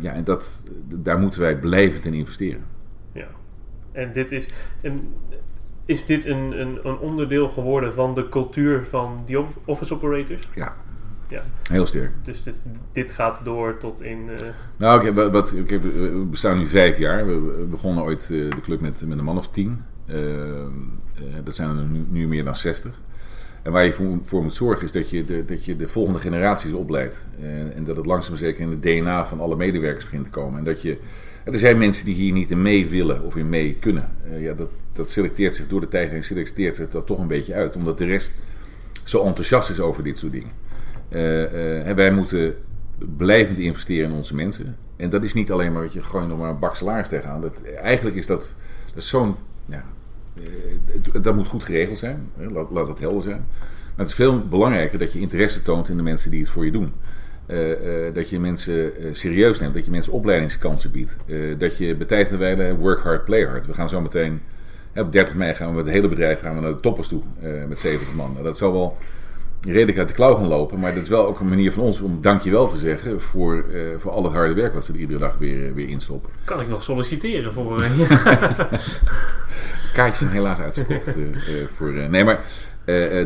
[0.00, 2.64] ja, en dat, daar moeten wij blijvend in investeren.
[3.12, 3.26] Ja,
[3.92, 4.48] en dit is.
[4.80, 5.14] En
[5.84, 10.48] is dit een, een, een onderdeel geworden van de cultuur van die office operators?
[10.54, 10.76] Ja,
[11.28, 11.42] ja.
[11.70, 12.12] Heel sterk.
[12.22, 12.62] Dus dit,
[12.92, 14.28] dit gaat door tot in.
[14.28, 14.38] Uh...
[14.76, 17.26] Nou, okay, wat, okay, we bestaan nu vijf jaar.
[17.26, 19.84] We begonnen ooit de club met, met een man of tien.
[20.10, 20.72] Ehm,
[21.14, 23.00] eh, dat zijn er nu, meer dan 60.
[23.62, 26.18] En waar je voor, voor, moet zorgen is dat je de, dat je de volgende
[26.18, 27.24] generaties opleidt.
[27.40, 30.58] En, en dat het langzaam zeker in het DNA van alle medewerkers begint te komen.
[30.58, 30.98] En dat je,
[31.44, 34.08] er zijn mensen die hier niet in mee willen of in mee kunnen.
[34.28, 37.26] Uh, ja, dat, dat selecteert zich door de tijd heen selecteert zich dat toch een
[37.26, 37.76] beetje uit.
[37.76, 38.34] Omdat de rest
[39.04, 40.50] zo enthousiast is over dit soort dingen.
[41.96, 42.54] Wij moeten
[43.16, 44.76] blijvend investeren in onze mensen.
[44.96, 47.40] En dat is niet alleen maar, je, gewoon nog maar een bak salaris tegenaan.
[47.40, 48.54] Dat, eigenlijk is dat,
[48.94, 49.82] dat zo'n ja, eh,
[51.22, 52.30] dat moet goed geregeld zijn.
[52.36, 53.44] Laat, laat het helder zijn.
[54.00, 56.64] Maar het is veel belangrijker dat je interesse toont in de mensen die het voor
[56.64, 56.92] je doen.
[57.46, 61.16] Uh, uh, dat je mensen serieus neemt, dat je mensen opleidingskansen biedt.
[61.58, 63.66] dat je bij tijd en wijle work hard, play hard.
[63.66, 64.40] We gaan zo meteen,
[64.94, 67.22] op 30 mei gaan we met het hele bedrijf gaan we naar de toppers toe
[67.68, 68.32] met 70 man.
[68.32, 68.96] Nou, dat zal wel
[69.60, 72.00] redelijk uit de klauw gaan lopen, maar dat is wel ook een manier van ons
[72.00, 73.64] om dankjewel te zeggen voor,
[73.98, 76.30] voor al het harde werk wat ze er iedere dag weer, weer instoppen.
[76.44, 77.76] Kan ik nog solliciteren voor?
[79.92, 81.16] kaartjes zijn helaas uitverkocht.
[81.16, 81.24] uh,
[81.66, 82.40] voor, uh, nee, maar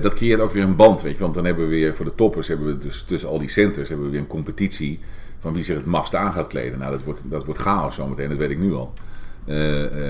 [0.00, 1.22] dat creëert ook weer een band, weet je.
[1.22, 3.88] Want dan hebben we weer voor de toppers, hebben we dus tussen al die centers,
[3.88, 5.00] hebben we weer een competitie
[5.38, 6.78] van wie zich het mafste aan gaat kleden.
[6.78, 8.92] Nou, dat wordt, dat wordt chaos zometeen, dat weet ik nu al.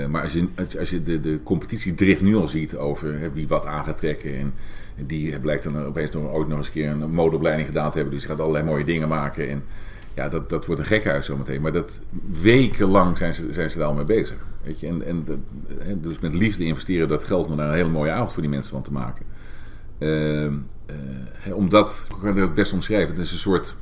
[0.09, 0.47] maar als je,
[0.79, 4.35] als je de, de competitiedrift nu al ziet over wie wat aan gaat trekken.
[4.35, 4.53] En
[5.05, 8.13] die blijkt dan opeens nog, ooit nog eens een keer een modeopleiding gedaan te hebben.
[8.13, 9.49] Dus die gaat allerlei mooie dingen maken.
[9.49, 9.63] En
[10.15, 11.61] ja, dat, dat wordt een gekhuis zometeen.
[11.61, 11.99] Maar dat
[12.41, 14.45] wekenlang zijn ze, zijn ze daar al mee bezig.
[14.65, 15.25] En,
[16.01, 18.71] dus met liefde investeren dat geld om daar een hele mooie avond voor die mensen
[18.71, 19.25] van te maken.
[19.99, 23.75] Uh, uh, omdat, ik kan het best omschrijven, het is een soort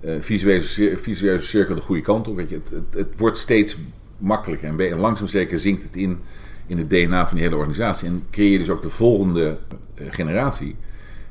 [0.00, 2.36] uh, visuele, cirkel de goede kant op.
[2.36, 2.54] Weet je?
[2.54, 3.76] Het, het, het wordt steeds
[4.18, 6.18] makkelijker en, en langzaam zeker zinkt het in,
[6.66, 8.08] in het DNA van die hele organisatie.
[8.08, 9.58] En creëer dus ook de volgende
[9.94, 10.76] eh, generatie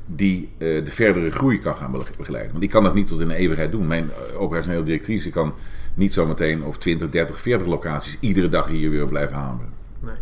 [0.06, 2.50] die de verdere groei kan gaan begeleiden.
[2.50, 3.86] Want die kan dat niet tot in de eeuwigheid doen.
[3.86, 5.54] Mijn operationele directrice kan
[5.94, 9.72] niet zometeen over 20, 30, 40 locaties iedere dag hier weer blijven hameren.
[10.00, 10.14] Nee.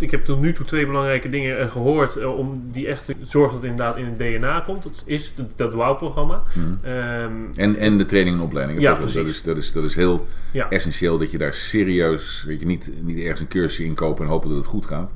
[0.00, 3.52] Ik heb tot nu toe twee belangrijke dingen uh, gehoord uh, om die echt zorgen
[3.52, 4.82] dat het inderdaad in het DNA komt.
[4.82, 6.42] Dat is dat WOW-programma.
[6.54, 6.78] Mm.
[6.90, 8.80] Um, en, en de training en opleiding.
[8.80, 10.70] Ja, dat, is, dat, is, dat is heel ja.
[10.70, 14.48] essentieel dat je daar serieus, weet je, niet, niet ergens een cursus inkopen en hopen
[14.48, 15.12] dat het goed gaat.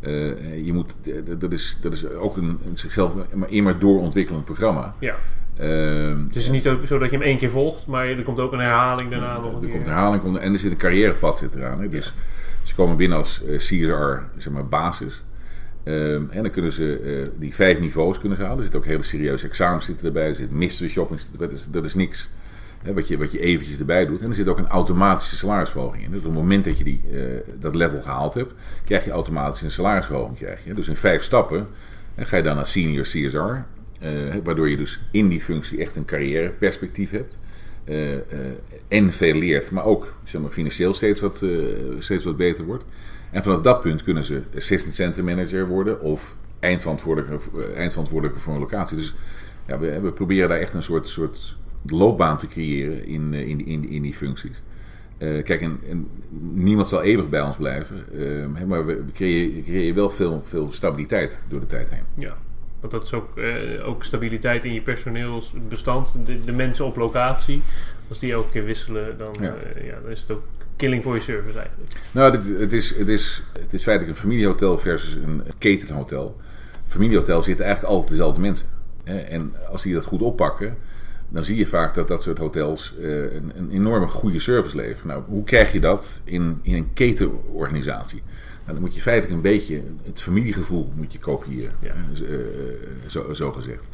[0.00, 0.94] Uh, je moet,
[1.38, 4.94] dat, is, dat is ook een, een zichzelf maar immer doorontwikkelend programma.
[4.98, 5.16] Ja.
[5.62, 8.52] Uh, het is niet zo dat je hem één keer volgt, maar er komt ook
[8.52, 11.54] een herhaling daarna nog een Er komt een herhaling en er zit een carrièrepad zit
[11.54, 11.80] eraan.
[11.80, 11.88] Hè?
[11.88, 12.12] Dus ja.
[12.62, 15.22] ze komen binnen als uh, CSR, zeg maar basis.
[15.84, 18.58] Uh, en dan kunnen ze uh, die vijf niveaus kunnen ze halen.
[18.58, 20.28] Er zitten ook hele serieuze examens zitten erbij.
[20.28, 21.46] Er zit mystery shopping erbij.
[21.46, 22.30] Dat is, dat is niks
[22.82, 24.20] hè, wat, je, wat je eventjes erbij doet.
[24.20, 26.10] En er zit ook een automatische salarisverhoging in.
[26.10, 27.22] Dus op het moment dat je die, uh,
[27.58, 28.52] dat level gehaald hebt,
[28.84, 30.36] krijg je automatisch een salarisverhoging.
[30.36, 30.74] Krijg je.
[30.74, 31.66] Dus in vijf stappen
[32.16, 33.54] ga je dan naar senior CSR.
[34.04, 37.38] Uh, waardoor je dus in die functie echt een carrièreperspectief hebt.
[37.84, 38.20] Uh, uh,
[38.88, 41.44] en veel leert, maar ook zeg maar, financieel steeds wat,
[41.98, 42.84] steeds wat beter wordt.
[43.32, 48.54] En vanaf dat punt kunnen ze assistant center manager worden of eindverantwoordelijke, eh, eindverantwoordelijke voor
[48.54, 48.96] een locatie.
[48.96, 49.14] Dus
[49.66, 53.66] ja, we, we proberen daar echt een soort, soort loopbaan te creëren in, eh, in,
[53.66, 54.62] in, in die functies.
[55.18, 56.08] Kijk, en,
[56.52, 58.04] niemand zal eeuwig bij ons blijven.
[58.66, 62.02] Maar we creëren, creëren wel veel, veel stabiliteit door de tijd heen.
[62.14, 62.36] Ja,
[62.82, 66.26] want dat is ook, uh, ook stabiliteit in je personeelsbestand.
[66.26, 67.62] De, de, mensen op locatie,
[68.08, 69.54] als die elke keer wisselen, dan, ja.
[69.84, 70.42] ja dan is het ook
[70.76, 71.92] killing voor je service eigenlijk.
[72.12, 76.40] Nou, dit, het, is, het, is, het is feitelijk een familiehotel versus een ketenhotel.
[76.84, 78.66] Familiehotel zitten eigenlijk altijd dezelfde mensen.
[79.04, 79.18] Hè?
[79.18, 80.76] En als die dat goed oppakken,
[81.28, 85.08] dan zie je vaak dat dat soort hotels uh, een, een, enorme goede service leveren.
[85.08, 88.22] Nou, hoe krijg je dat in, in een ketenorganisatie?
[88.62, 91.94] Nou, dan moet je feitelijk een beetje het familiegevoel moet je kopiëren, ja.
[92.22, 92.38] uh,
[93.06, 93.84] zo, zo, gezegd.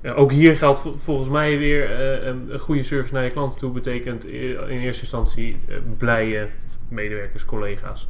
[0.00, 3.72] Ja, ook hier geldt volgens mij weer uh, een goede service naar je klanten toe
[3.72, 5.56] betekent in eerste instantie
[5.96, 6.48] blije
[6.88, 8.08] medewerkers, collega's.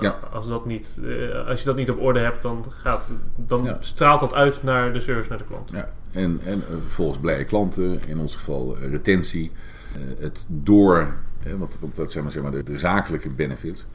[0.00, 0.18] Ja.
[0.32, 1.00] Als, dat niet,
[1.46, 3.78] als je dat niet op orde hebt, dan, gaat, dan ja.
[3.80, 5.70] straalt dat uit naar de service naar de klant.
[5.70, 5.90] Ja.
[6.12, 9.52] En, en vervolgens blije klanten, in ons geval retentie.
[10.18, 11.14] het door,
[11.56, 13.86] want, dat zijn maar, zeg maar de, de zakelijke benefits.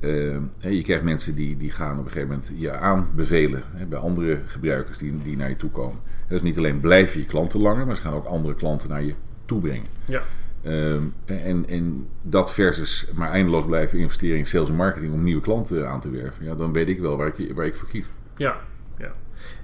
[0.00, 3.98] Uh, je krijgt mensen die, die gaan op een gegeven moment je aanbevelen hè, bij
[3.98, 6.00] andere gebruikers die, die naar je toe komen.
[6.28, 9.14] Dus niet alleen blijven je klanten langer, maar ze gaan ook andere klanten naar je
[9.44, 9.86] toe brengen.
[10.06, 10.22] Ja.
[10.62, 15.42] Uh, en, en dat versus maar eindeloos blijven investeren in sales en marketing om nieuwe
[15.42, 16.44] klanten aan te werven.
[16.44, 18.06] Ja, dan weet ik wel waar ik, waar ik voor kies.
[18.36, 18.56] Ja,
[18.98, 19.12] ja.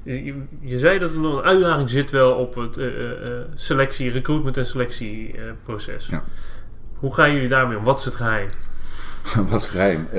[0.03, 4.11] Je, je zei dat er nog een uitdaging zit wel op het uh, uh, selectie,
[4.11, 6.07] recruitment en selectieproces.
[6.07, 6.25] ja.
[6.95, 7.85] Hoe gaan jullie daarmee om?
[7.85, 8.49] Wat is het geheim?
[9.51, 10.01] Wat geheim?
[10.01, 10.13] Uh,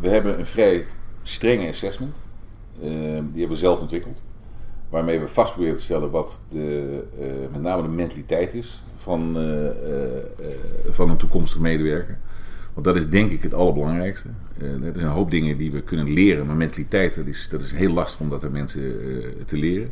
[0.00, 0.84] we hebben een vrij
[1.22, 2.22] strenge assessment.
[2.82, 4.22] Uh, die hebben we zelf ontwikkeld.
[4.88, 9.36] Waarmee we vast proberen te stellen wat de, uh, met name de mentaliteit is van,
[10.90, 12.18] van een toekomstige medewerker.
[12.74, 14.28] Want dat is denk ik het allerbelangrijkste.
[14.58, 17.72] er zijn een hoop dingen die we kunnen leren, maar mentaliteit, dat is, dat is
[17.72, 18.82] heel lastig om dat aan mensen
[19.46, 19.90] te leren.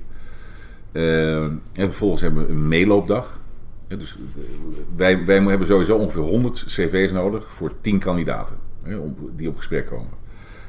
[1.72, 3.40] en vervolgens hebben we een meeloopdag.
[3.98, 4.16] Dus
[4.96, 8.56] wij, wij hebben sowieso ongeveer 100 cv's nodig voor 10 kandidaten
[9.36, 10.20] die op gesprek komen.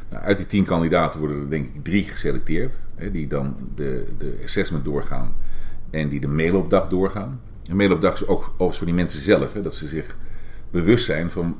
[0.09, 2.73] Nou, uit die 10 kandidaten worden er denk ik drie geselecteerd,
[3.11, 5.35] die dan de, de assessment doorgaan
[5.89, 7.41] en die de mailopdag doorgaan.
[7.69, 10.17] Een mailopdag is ook overigens voor die mensen zelf, dat ze zich
[10.71, 11.55] bewust zijn van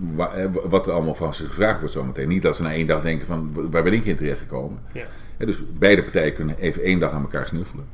[0.69, 2.28] wat er allemaal van ze gevraagd wordt zometeen.
[2.28, 4.80] Niet dat ze na één dag denken van waar ben ik in terecht gekomen.
[4.91, 5.06] Ja.
[5.45, 7.86] dus beide partijen kunnen even één dag aan elkaar snuffelen.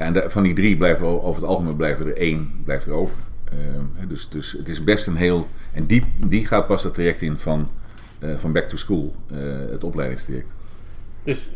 [0.00, 2.92] Ja, en de, van die drie blijven over het algemeen blijven er één blijft er
[2.92, 3.16] over.
[3.52, 5.48] Uh, dus, dus het is best een heel.
[5.72, 7.70] En die, die gaat pas dat traject in van,
[8.20, 9.38] uh, van Back to School, uh,
[9.70, 10.52] het opleidingstraject.
[11.22, 11.50] Dus 1%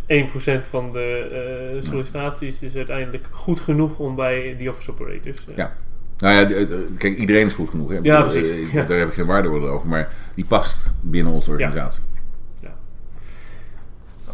[0.69, 5.47] van de sollicitaties is uiteindelijk goed genoeg om bij die office operators.
[5.57, 5.77] Ja.
[6.19, 6.67] Nou ja,
[6.99, 7.91] kijk, iedereen is goed genoeg.
[7.91, 7.99] Hè?
[8.03, 8.73] Ja, precies.
[8.73, 8.85] Ja.
[8.85, 12.03] Daar heb ik geen waardeoordeel over, maar die past binnen onze organisatie.
[12.07, 12.14] Ja.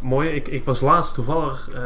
[0.03, 0.29] Mooi.
[0.29, 1.81] Ik, ik was laatst toevallig, uh,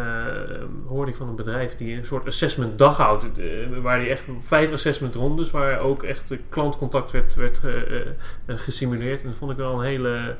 [0.86, 3.24] hoorde ik van een bedrijf die een soort assessment dag houdt.
[3.38, 9.22] Uh, waar die echt vijf assessment rondes, waar ook echt klantcontact werd, werd uh, gesimuleerd.
[9.22, 10.36] En dat vond ik wel een hele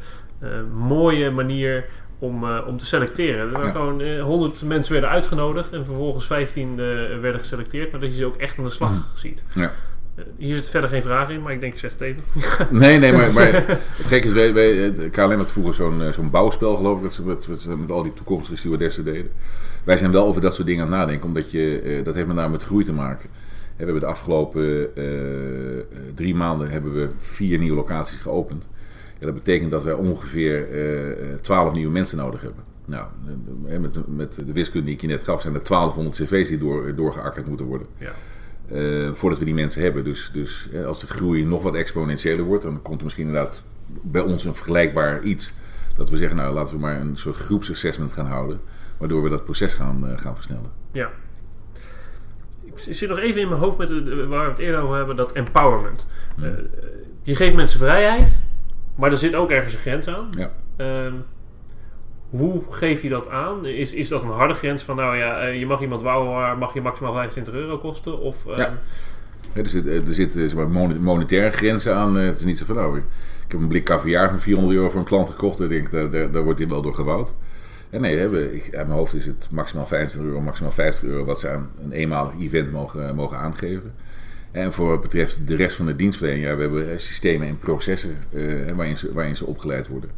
[0.74, 1.84] mooie manier
[2.18, 3.40] om, om te selecteren.
[3.40, 3.72] Er waren ja.
[3.72, 6.76] gewoon 100 mensen werden uitgenodigd en vervolgens 15
[7.20, 7.90] werden geselecteerd.
[7.90, 9.44] Maar dat je ze ook echt aan de slag ziet.
[9.54, 9.72] Ja.
[10.37, 12.22] Hier zit verder geen vraag in, maar ik denk, ik zeg het even.
[12.81, 16.77] nee, nee, maar, maar het gekke is, wij, wij, KLM had vroeger zo'n zo'n bouwspel,
[16.77, 19.31] geloof ik, dat ze met, met, met al die toekomstige stewardessen deden.
[19.85, 22.37] Wij zijn wel over dat soort dingen aan het nadenken, omdat je, dat heeft met
[22.37, 23.29] name met groei te maken.
[23.77, 28.70] We hebben de afgelopen uh, drie maanden hebben we vier nieuwe locaties geopend.
[29.18, 30.66] Ja, dat betekent dat wij ongeveer
[31.40, 32.64] twaalf uh, nieuwe mensen nodig hebben.
[32.87, 33.07] Nou,
[33.81, 36.94] met, met de wiskunde die ik je net gaf, zijn er 1200 cv's die door,
[36.94, 37.87] doorgeakkerd moeten worden.
[37.98, 38.12] Ja.
[38.72, 40.05] Uh, voordat we die mensen hebben.
[40.05, 44.22] Dus, dus als de groei nog wat exponentiëler wordt, dan komt er misschien inderdaad bij
[44.22, 45.53] ons een vergelijkbaar iets.
[45.96, 48.61] Dat we zeggen, nou laten we maar een soort groepsassessment gaan houden,
[48.96, 50.70] waardoor we dat proces gaan, uh, gaan versnellen.
[50.92, 51.11] Ja.
[52.64, 55.16] Ik zit nog even in mijn hoofd met de, waar we het eerder over hebben,
[55.16, 56.07] dat empowerment.
[56.37, 56.57] Hmm.
[57.22, 58.38] je geeft mensen vrijheid,
[58.94, 60.29] maar er zit ook ergens een grens aan.
[60.31, 60.53] Ja.
[60.77, 61.14] Ehm,
[62.37, 63.66] hoe geef je dat aan?
[63.66, 66.81] Is, is dat een harde grens van, nou ja, je mag iemand bouwen, mag je
[66.81, 68.18] maximaal 25 euro kosten?
[68.18, 68.57] Of, uh...
[68.57, 68.79] Ja.
[69.53, 70.68] Er zit, er zit zeg maar,
[71.01, 72.16] monetaire grenzen aan.
[72.16, 73.05] Het is niet zo van, nou, ik
[73.49, 75.61] heb een blik caviar van 400 euro voor een klant gekocht.
[75.61, 77.35] En denk, daar, daar, daar wordt hij wel door gebouwd.
[77.90, 81.40] En nee, ik, uit mijn hoofd is het maximaal 25 euro, maximaal 50 euro wat
[81.40, 83.94] ze aan een eenmalig event mogen, mogen aangeven.
[84.51, 88.16] En voor wat betreft de rest van de dienstverlening, ja, we hebben systemen en processen
[88.75, 90.11] waarin, ze, waarin ze opgeleid worden.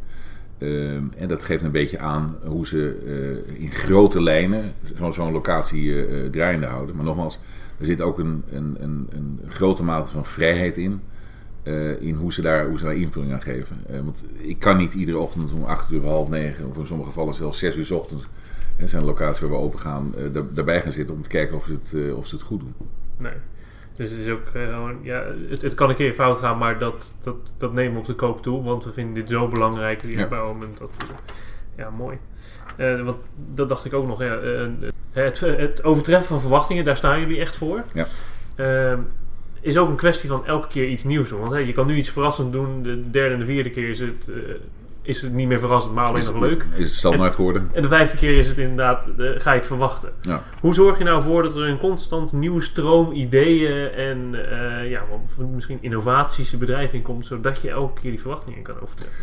[0.59, 2.97] Uh, en dat geeft een beetje aan hoe ze
[3.49, 6.95] uh, in grote lijnen zo'n zo locatie uh, draaiende houden.
[6.95, 7.39] Maar nogmaals,
[7.79, 11.01] er zit ook een, een, een, een grote mate van vrijheid in.
[11.63, 13.77] eh, in hoe ze, daar, hoe ze daar invulling aan geven.
[13.89, 17.09] Eh, want ik kan niet iedere ochtend om 8 uur half 9, of in sommige
[17.09, 18.27] gevallen zelfs 6 uur ochtends,
[18.77, 21.55] er zijn locaties waar we open gaan, eh, daar, daarbij gaan zitten om te kijken
[21.55, 22.73] of ze het, eh, of ze het goed doen.
[23.17, 23.33] Nee.
[23.97, 26.79] Dus het is ook eh, gewoon, ja, het, het kan een keer fout gaan, maar
[26.79, 30.01] dat, dat, dat nemen we op de koop toe, want we vinden dit zo belangrijk
[30.01, 30.27] hier Ja.
[30.27, 30.69] bij Omen.
[30.79, 31.07] Dat, eh,
[31.77, 32.17] ja, mooi.
[32.75, 33.17] Eh, want
[33.53, 34.21] dat dacht ik ook nog.
[34.23, 34.39] Ja,
[35.11, 37.83] het, het overtreffen van verwachtingen, daar staan jullie echt voor.
[37.93, 38.05] Ja.
[38.55, 38.99] Ehm,
[39.61, 41.49] is ook een kwestie van elke keer iets nieuws doen.
[41.49, 42.83] Want je kan nu iets verrassend doen.
[42.83, 44.31] De derde en de vierde keer is het,
[45.07, 46.63] is het niet meer verrassend, maar alleen Is, nog leuk.
[46.73, 47.69] is het standaard geworden?
[47.73, 50.09] En de vijfde keer is het inderdaad, ga je het verwachten.
[50.21, 50.43] Ja.
[50.59, 55.01] Hoe zorg je nou voor dat er een constant nieuwe stroom ideeën en eh, ja,
[55.55, 59.17] misschien innovaties de bedrijf in komt, zodat je elke keer die verwachtingen kan overtreffen?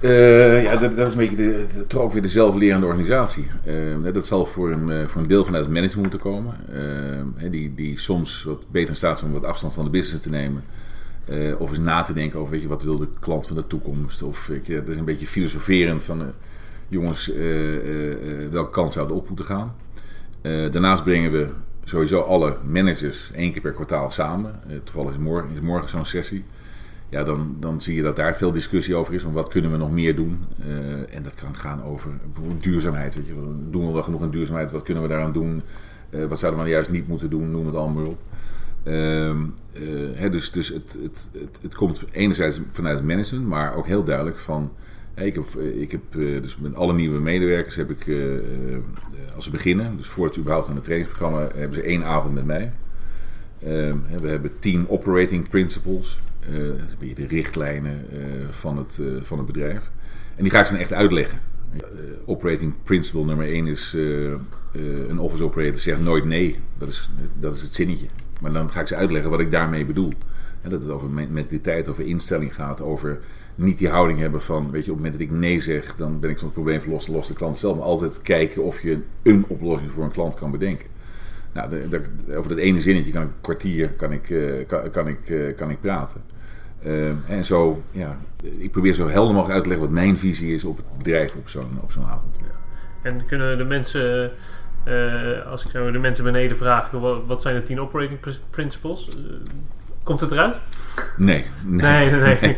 [0.00, 3.48] Eh, ja, dat, dat is een beetje de, de- toch ook weer de zelflerende organisatie.
[3.64, 6.54] Eh, dat zal voor een, voor een deel vanuit het management moeten komen.
[7.50, 10.30] Die, die soms wat beter in staat zijn om wat afstand van de business te
[10.30, 10.62] nemen.
[11.30, 13.66] Eh, of eens na te denken over weet je, wat wil de klant van de
[13.66, 14.22] toekomst.
[14.22, 16.26] Of weet je, dat is een beetje filosoferend van eh,
[16.88, 17.38] jongens, eh,
[18.50, 19.74] welke kant zouden op moeten gaan.
[20.42, 21.48] Daarnaast brengen we
[21.84, 24.60] sowieso alle managers één keer per kwartaal samen.
[24.84, 26.44] Toevallig is morgen, morgen zo'n sessie.
[27.08, 29.22] Ja, dan, dan zie je dat daar veel discussie over is.
[29.22, 30.44] Van wat kunnen we nog meer doen?
[31.10, 33.14] En dat kan gaan over bijvoorbeeld duurzaamheid.
[33.14, 33.32] Weet je.
[33.70, 34.72] Doen we wel genoeg aan duurzaamheid?
[34.72, 35.62] Wat kunnen we daaraan doen?
[36.10, 37.50] Wat zouden we nou juist niet moeten doen?
[37.50, 38.18] Noem het allemaal op.
[38.82, 39.38] Ehm,
[40.16, 41.30] eh, dus dus het, het,
[41.62, 44.72] het, komt enerzijds vanuit het management, maar ook heel duidelijk van.
[45.14, 45.44] ik heb,
[46.16, 48.06] eh, eh, dus met alle nieuwe medewerkers heb ik,
[49.34, 52.44] als ze beginnen, dus voordat ze überhaupt aan het trainingsprogramma, hebben ze één avond met
[52.44, 52.72] mij.
[53.62, 56.18] Ehm, we hebben tien operating principles.
[56.50, 58.04] dat is een beetje de richtlijnen
[58.50, 59.90] van, het, van het bedrijf.
[60.36, 61.38] En die ga ik ze dan echt uitleggen.
[62.24, 63.96] Operating principle nummer één is:
[65.08, 66.56] een office operator zegt nooit nee.
[66.78, 68.06] Dat is, dat is het zinnetje.
[68.40, 70.12] Maar dan ga ik ze uitleggen wat ik daarmee bedoel.
[70.62, 73.18] En dat het over men- mentaliteit, over instelling gaat, over
[73.54, 76.20] niet die houding hebben van, weet je, op het moment dat ik nee zeg, dan
[76.20, 77.76] ben ik van het probleem verlost, lost de klant zelf.
[77.76, 80.86] Maar altijd kijken of je een oplossing voor een klant kan bedenken.
[81.52, 85.28] Nou, de- over dat ene zinnetje kan ik een kwartier kan ik, eh, kan, ik,
[85.28, 86.20] eh, kan ik praten.
[86.82, 88.18] Ehm, en zo, ja,
[88.58, 91.34] ik probeer zo helder mogelijk uit te leggen wat mijn visie is op het bedrijf
[91.34, 92.36] op zo'n, op zo'n avond.
[93.02, 94.30] En kunnen de mensen, eh,
[95.50, 99.08] als ik zo de mensen beneden vraag, wat, wat zijn de tien operating pr- principles?
[99.08, 99.14] Eh,
[100.02, 100.60] komt het eruit?
[101.16, 102.56] Nee, Nee, nee, nee.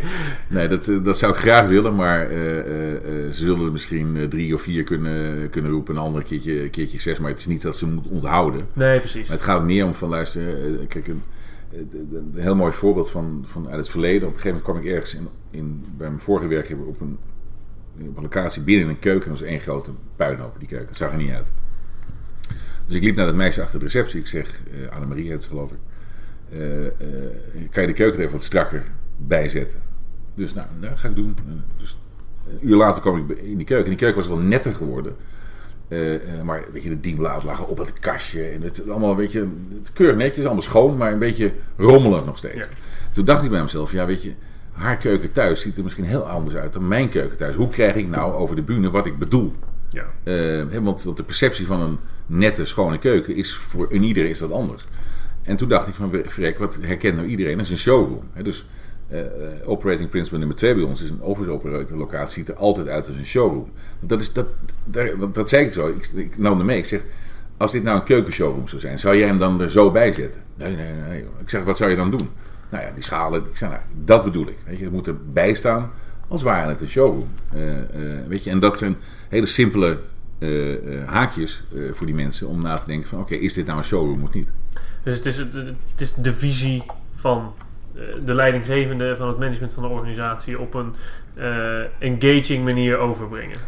[0.48, 3.72] Nee, dat, eh, dat zou ik graag willen, maar eh, eh, eh, ze zullen er
[3.72, 7.38] misschien eh, drie of vier kunnen, kunnen roepen, een ander keertje, keertje zes, maar het
[7.38, 8.66] is niet dat ze moeten onthouden.
[8.72, 9.28] Nee, precies.
[9.28, 11.22] Maar het gaat meer om van luister, eh, kijk, een,
[11.72, 11.78] eh,
[12.12, 14.28] een heel mooi voorbeeld van, van uit het verleden.
[14.28, 17.18] Op een gegeven moment kwam ik ergens in, in, bij mijn vorige werkgever op een,
[18.08, 19.22] op een locatie binnen in een keuken.
[19.26, 20.88] En dat was één grote puinhoop, die keuken.
[20.88, 21.46] Het zag er niet uit.
[22.86, 24.20] Dus ik liep naar dat meisje achter de receptie.
[24.20, 25.78] Ik zeg, eh Annemarie heet ze geloof ik.
[26.52, 26.92] eh, eh,
[27.70, 28.82] kan je de keuken er even wat strakker
[29.16, 29.80] bijzetten?
[30.34, 31.36] Dus nou, dat ga ik doen.
[31.78, 31.96] Dus
[32.48, 33.84] een uur later kwam ik in die keuken.
[33.84, 35.16] En die keuken was wel netter geworden.
[36.44, 38.42] Maar weet je, de dienbladen lagen op het kastje.
[38.44, 42.36] En het allemaal, weet je, het keurig netjes, allemaal schoon, maar een beetje rommelig nog
[42.36, 42.54] steeds.
[42.64, 42.66] Ja.
[43.12, 44.32] Toen dacht ik bij mezelf, ja weet je,
[44.72, 47.54] haar keuken thuis ziet er misschien heel anders uit dan mijn keuken thuis.
[47.54, 49.52] Hoe krijg ik nou over de bühne wat ik bedoel?
[49.92, 50.06] Ja.
[50.24, 54.52] Hè, want, de perceptie van een nette, schone keuken is voor een ieder is dat
[54.52, 54.84] anders.
[55.42, 57.56] En toen dacht ik van, vrek, wat herkent nou iedereen?
[57.56, 58.24] Dat is een showroom.
[58.42, 58.64] Dus
[59.08, 59.20] eh,
[59.64, 63.06] operating principle nummer twee bij ons is een office operator locatie ziet er altijd uit
[63.06, 63.70] als een showroom.
[64.00, 64.46] Dat, is, dat,
[65.32, 65.88] dat zei ik zo.
[65.88, 66.78] Ik, ik nam hem mee.
[66.78, 67.00] Ik zeg,
[67.56, 70.40] als dit nou een keukenshowroom zou zijn, zou jij hem dan er zo bij zetten?
[70.54, 71.24] Nee, nee, nee.
[71.40, 72.28] Ik zeg, wat zou je dan doen?
[72.68, 73.40] Nou ja, die schalen.
[73.40, 74.56] Ik zeg, nou, dat bedoel ik.
[74.66, 75.90] Weet je, het moet erbij staan
[76.32, 77.28] als ware het een showroom.
[77.52, 78.96] Eh, eh, weet je, en dat zijn
[79.28, 79.98] hele simpele
[80.38, 83.84] eh, haakjes voor die mensen om na te denken van, oké, is dit nou een
[83.84, 84.52] showroom of niet?
[85.02, 86.82] Dus het is, het, is de visie
[87.14, 87.54] van
[88.24, 90.94] de leidinggevende, van het management van de organisatie op een
[91.98, 93.58] engaging manier overbrengen.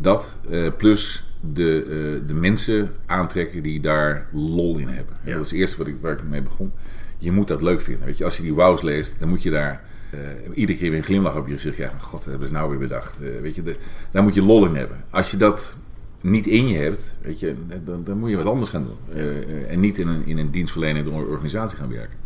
[0.00, 0.36] Dat,
[0.76, 5.14] plus de, de mensen aantrekken die daar lol in hebben.
[5.24, 5.32] Ja.
[5.32, 6.72] Dat is het eerste wat ik, waar ik mee begon.
[7.18, 8.06] Je moet dat leuk vinden.
[8.06, 10.18] Weet je, als je die wows leest, dan moet je daar eh,
[10.54, 11.76] iedere keer weer een glimlach op je gezicht.
[11.76, 13.20] Ja, god, dat hebben ze nou weer bedacht.
[13.22, 13.76] Eh, weet je, de-
[14.10, 14.96] daar moet je lol in hebben.
[15.10, 15.76] Als je dat
[16.20, 19.16] niet in je hebt, weet je, dan, dan moet je wat anders gaan doen.
[19.18, 22.18] Eh, eh, en niet in een, in een dienstverlenende organisatie gaan werken.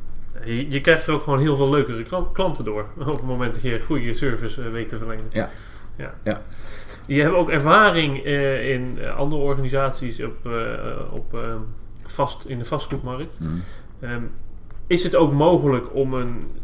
[0.45, 2.87] Je, je krijgt er ook gewoon heel veel leukere klant- klanten door.
[2.99, 5.25] Op het moment dat je goede service eh, weet te verlenen.
[5.31, 5.51] Ja.
[5.97, 6.15] ja.
[6.25, 6.43] Ja.
[7.07, 11.55] Je hebt ook ervaring eh, in eh, andere organisaties op, eh, op, eh,
[12.07, 13.41] vast, in de vastgoedmarkt.
[13.41, 13.53] Mhm.
[14.01, 14.23] Ehm,
[14.87, 16.64] is het ook mogelijk om een eh,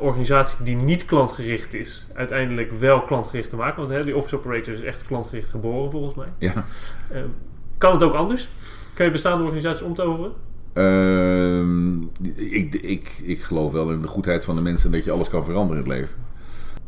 [0.00, 3.78] organisatie die niet klantgericht is, uiteindelijk wel klantgericht te maken?
[3.78, 6.28] Want hè, die office operator is echt klantgericht geboren volgens mij.
[6.38, 6.64] Ja.
[7.12, 7.26] Ehm,
[7.78, 8.48] kan het ook anders?
[8.94, 10.32] Kan je bestaande organisaties omtoveren?
[10.72, 12.02] Ehm,
[12.34, 15.44] ik, ik, ik geloof wel in de goedheid van de mensen dat je alles kan
[15.44, 16.16] veranderen in het leven.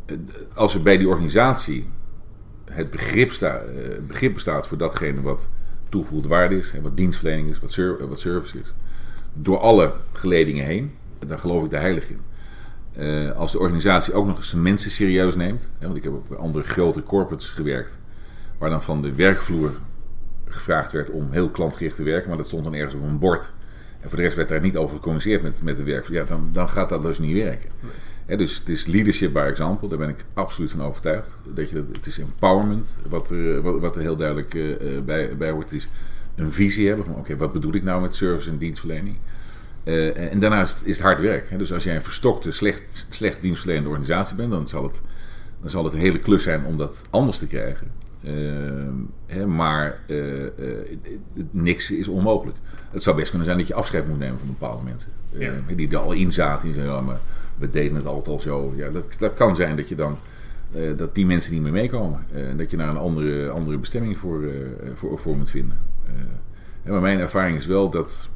[0.05, 0.17] Eh,
[0.57, 1.89] Als er bij die organisatie
[2.71, 5.49] het begrip, sta, eh, het begrip bestaat voor datgene wat
[5.89, 8.73] toegevoegde waarde is, en wat dienstverlening is, wat, ser- wat service is,
[9.33, 10.91] door alle geledingen heen,
[11.25, 12.19] daar geloof ik de heilig in.
[12.99, 16.31] Eh, als de organisatie ook nog eens mensen serieus neemt, hè, want ik heb op
[16.31, 17.97] andere grote corporates gewerkt,
[18.57, 19.71] waar dan van de werkvloer
[20.45, 23.53] gevraagd werd om heel klantgericht te werken, maar dat stond dan ergens op een bord.
[23.99, 26.17] En voor de rest werd daar niet over gecommuniceerd met, met de werkvloer.
[26.17, 27.69] Ja, dan, dan gaat dat dus niet werken.
[28.25, 31.37] Hè, dus het is leadership by example, daar ben ik absoluut van overtuigd.
[31.53, 35.37] Dat je, het is empowerment, wat er, wat, wat er heel duidelijk eh, eh, bij,
[35.37, 35.69] bij hoort.
[35.69, 35.89] Het is
[36.35, 39.15] een visie hebben van oké, wat bedoel ik nou met service en dienstverlening?
[39.89, 41.49] Eh, en daarnaast is het hard werk.
[41.49, 41.57] Hè?
[41.57, 45.01] Dus als jij een verstokte, slecht, slecht dienstverlenende organisatie bent, dan zal, het,
[45.61, 47.91] dan zal het een hele klus zijn om dat anders te krijgen.
[48.23, 48.33] Eh,
[49.25, 50.17] hè, maar eh,
[51.51, 52.57] niks is onmogelijk.
[52.91, 55.09] Het zou best kunnen zijn dat je afscheid moet nemen van bepaalde mensen.
[55.29, 55.51] Ja.
[55.75, 56.65] die er al in zaten.
[56.65, 57.19] Die zeggen, ja, maar
[57.57, 58.73] we deden het altijd al zo.
[58.75, 60.17] Ja, dat, dat kan zijn dat je dan
[60.95, 62.25] dat die mensen niet meer meekomen.
[62.31, 64.49] En dat je naar een andere, andere bestemming voor,
[64.93, 65.77] voor, voor moet vinden.
[66.83, 68.29] Maar mijn ervaring is wel dat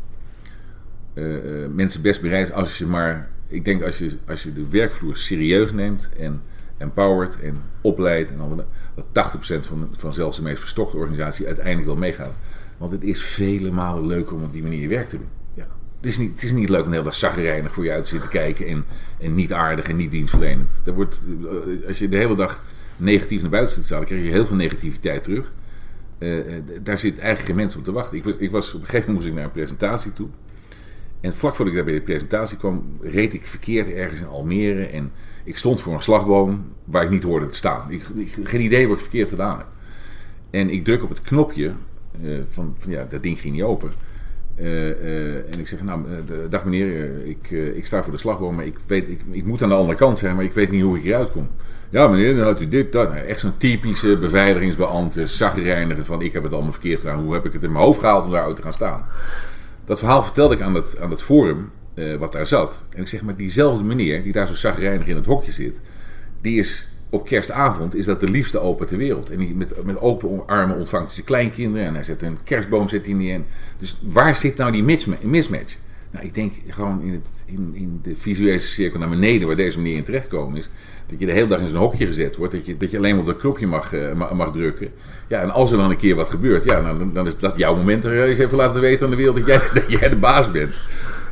[1.13, 3.29] eh, eh, mensen best bereid als je maar.
[3.47, 6.41] Ik denk als je, als je de werkvloer serieus neemt en
[6.77, 8.31] empowert en opleidt.
[8.31, 12.37] En al, dat 80% van, van zelfs de meest verstokte organisatie uiteindelijk wel meegaat.
[12.77, 15.27] Want het is vele malen leuker om op die manier je werk te doen.
[15.53, 15.67] Ja.
[15.97, 18.03] Het is, niet, het is niet leuk om de hele dag zagrijnig voor je uit
[18.03, 18.85] te zitten kijken en,
[19.19, 20.69] en niet aardig en niet dienstverlenend.
[20.85, 22.63] Er wordt, eh, als je de hele dag
[22.97, 25.51] negatief naar buiten zit te staan, dan krijg je heel veel negativiteit terug.
[26.83, 28.17] Daar zit eigenlijk geen mens op te wachten.
[28.17, 30.27] Ik was, ik was, op een gegeven moment moest ik naar een presentatie toe.
[31.23, 34.85] En vlak voordat ik daar bij de presentatie kwam, reed ik verkeerd ergens in Almere.
[34.85, 35.11] En
[35.43, 37.91] ik stond voor een slagboom waar ik niet hoorde te staan.
[37.91, 38.01] Ik,
[38.43, 39.67] geen idee wat ik verkeerd gedaan heb.
[40.49, 41.71] En ik druk op het knopje
[42.23, 43.91] eh, van, van ja, dat ding ging niet open.
[44.55, 46.01] Eh, eh, en ik zeg, nou,
[46.49, 49.69] dag meneer, ik, ik sta voor de slagboom, maar ik, weet, ik, ik moet aan
[49.69, 51.47] de andere kant zijn, maar ik weet niet hoe ik eruit kom.
[51.89, 53.13] Ja meneer, dan had u dit, dat.
[53.13, 57.23] Nou, echt zo'n typische beveiligingsbeambte, zagrijniger van ik heb het allemaal verkeerd gedaan.
[57.23, 59.05] Hoe heb ik het in mijn hoofd gehaald om daaruit te gaan staan?
[59.85, 62.81] Dat verhaal vertelde ik aan het, aan forum eh, wat daar zat.
[62.89, 65.81] En ik zeg, maar diezelfde meneer die daar zo zagrijnig in het hokje zit,
[66.41, 69.29] die is op kerstavond is dat de liefste opa ter wereld.
[69.29, 71.87] En die met, met open armen ontvangt zijn kleinkinderen.
[71.87, 73.41] En hij zet een kerstboom zet hij neer.
[73.77, 75.77] Dus waar zit nou die misma- mismatch?
[76.11, 79.77] Nou, ik denk gewoon in, het, in, in de visuele cirkel naar beneden, waar deze
[79.79, 80.69] meneer in terechtgekomen is.
[81.05, 82.53] Dat je de hele dag in zo'n hokje gezet wordt.
[82.53, 84.91] Dat je, dat je alleen op dat knopje mag, eh, ma- mag drukken.
[85.33, 87.75] Ja, en als er dan een keer wat gebeurt, ja, dan, dan is dat jouw
[87.75, 90.51] moment er eens even laten weten aan de wereld dat jij, dat jij de baas
[90.51, 90.75] bent.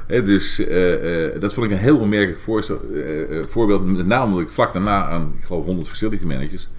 [0.07, 3.85] Dus eh, eh, dat vond ik een heel eh, eh, voorbeeld.
[3.85, 6.69] Met name omdat ik vlak daarna aan, ik geloof, 100 facility managers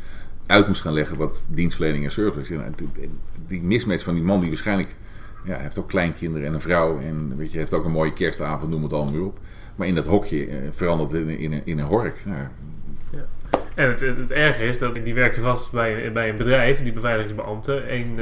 [0.47, 2.55] uit moest gaan leggen wat dienstverlening en service.
[2.55, 2.75] En
[3.47, 4.89] die- mismatch van die man die waarschijnlijk,
[5.45, 6.99] ja, heeft ook kleinkinderen en een vrouw.
[6.99, 9.39] En weet je, heeft ook een mooie kerstavond, noem het allemaal op.
[9.77, 12.23] Maar in dat hokje eh, verandert in, in, in een hork.
[12.25, 12.47] Nou,
[13.75, 16.93] En het, het, het erge is dat die werkte vast bij, bij een bedrijf, die
[16.93, 17.77] beveiligingsbeambte.
[17.77, 18.16] En eh,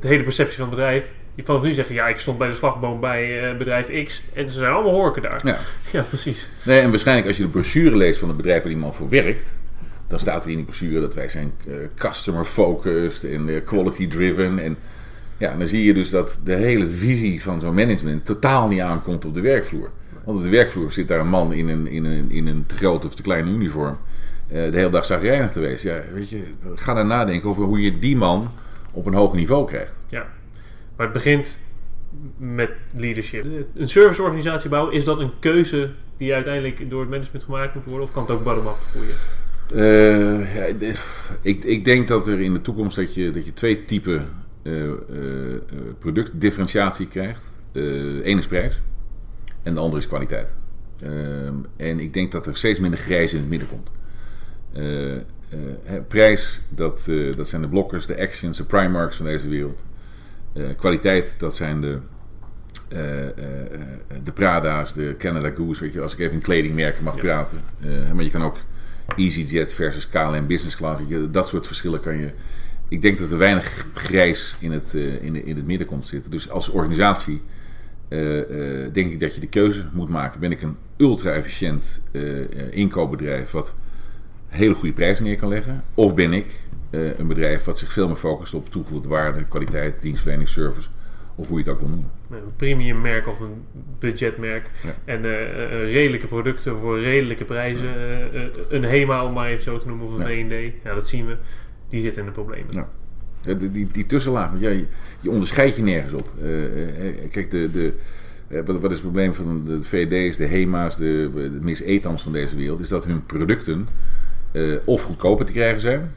[0.00, 1.04] de hele perceptie van het bedrijf.
[1.34, 4.22] Die vanaf nu zeggen, ja, ik stond bij de slagboom bij eh, bedrijf X.
[4.34, 5.40] En ze zijn allemaal horken daar.
[5.44, 5.58] ja.
[5.92, 6.48] Ja, precies.
[6.64, 9.08] Nee, en waarschijnlijk als je de brochure leest van het bedrijf waar die man voor
[9.08, 9.56] werkt,
[10.08, 14.58] dan staat er in die brochure dat wij zijn eh, customer focused en quality driven.
[14.58, 14.76] En
[15.36, 19.24] ja, dan zie je dus dat de hele visie van zo'n management totaal niet aankomt
[19.24, 19.90] op de werkvloer.
[20.24, 22.74] Want op de werkvloer zit daar een man in een, in een, in een te
[22.74, 23.98] grote of te kleine uniform.
[24.52, 25.94] Eh, de hele dag zagrijnig te wezen.
[25.94, 26.42] Ja, weet je,
[26.74, 28.50] ga daar nadenken over hoe je die man
[28.92, 29.92] op een hoog niveau krijgt.
[30.08, 30.26] Ja.
[30.96, 31.60] Maar het begint
[32.36, 33.44] met leadership.
[33.74, 38.02] Een serviceorganisatie bouwen, is dat een keuze die uiteindelijk door het management gemaakt moet worden?
[38.02, 39.14] Of kan het ook bottom-up groeien?
[39.74, 40.88] Eh, ja,
[41.42, 44.28] ik, ik denk dat er in de toekomst dat je, dat je twee typen
[44.62, 44.90] eh,
[45.98, 47.58] productdifferentiatie krijgt.
[47.72, 48.80] Eén is prijs
[49.62, 50.54] en de andere is kwaliteit.
[51.00, 53.92] Ehm, en ik denk dat er steeds minder grijs in het midden komt.
[54.72, 59.84] Hè, prijs, dat, eh, dat zijn de blokkers, de actions, de primarks van deze wereld.
[60.76, 61.98] Kwaliteit, dat zijn de,
[64.24, 65.80] de Prada's, de Canada Goose.
[65.84, 67.20] Weet je, als ik even in kledingmerken mag Ja.
[67.20, 67.60] praten.
[68.14, 68.56] Maar je kan ook
[69.16, 71.02] EasyJet versus KLM Business Class.
[71.30, 72.30] Dat soort verschillen kan je.
[72.88, 76.30] Ik denk dat er weinig grijs in het, in, in het midden komt zitten.
[76.30, 77.42] Dus als organisatie
[78.92, 80.40] denk ik dat je de keuze moet maken.
[80.40, 82.02] Ben ik een ultra-efficiënt
[82.70, 83.74] inkoopbedrijf wat
[84.52, 85.82] hele goede prijzen neer kan leggen?
[85.94, 86.46] Of ben ik
[86.90, 90.88] eh, een bedrijf wat zich veel meer focust op toegevoegde waarde, kwaliteit, dienstverlening, service,
[91.34, 92.10] of hoe je het ook wil noemen?
[92.30, 93.64] Een premium merk of een
[93.98, 94.70] budgetmerk.
[94.82, 94.94] Ja.
[95.04, 97.88] En eh, eh, redelijke producten voor redelijke prijzen.
[98.68, 100.48] Een HEMA, om maar even zo te noemen, of een Ja.
[100.48, 100.72] V&D.
[100.84, 101.36] Ja, dat zien we.
[101.88, 102.66] Die zitten in de problemen.
[102.68, 102.88] Ja.
[103.54, 104.84] Die, die, die tussenlaag, want ja, je,
[105.20, 106.30] je onderscheidt je nergens op.
[107.30, 107.94] Kijk, de, de,
[108.64, 112.80] wat, is het probleem van de VD's, de HEMA's, de, de Miss van deze wereld?
[112.80, 113.86] Is dat hun producten
[114.84, 116.12] of goedkoper te krijgen zijn,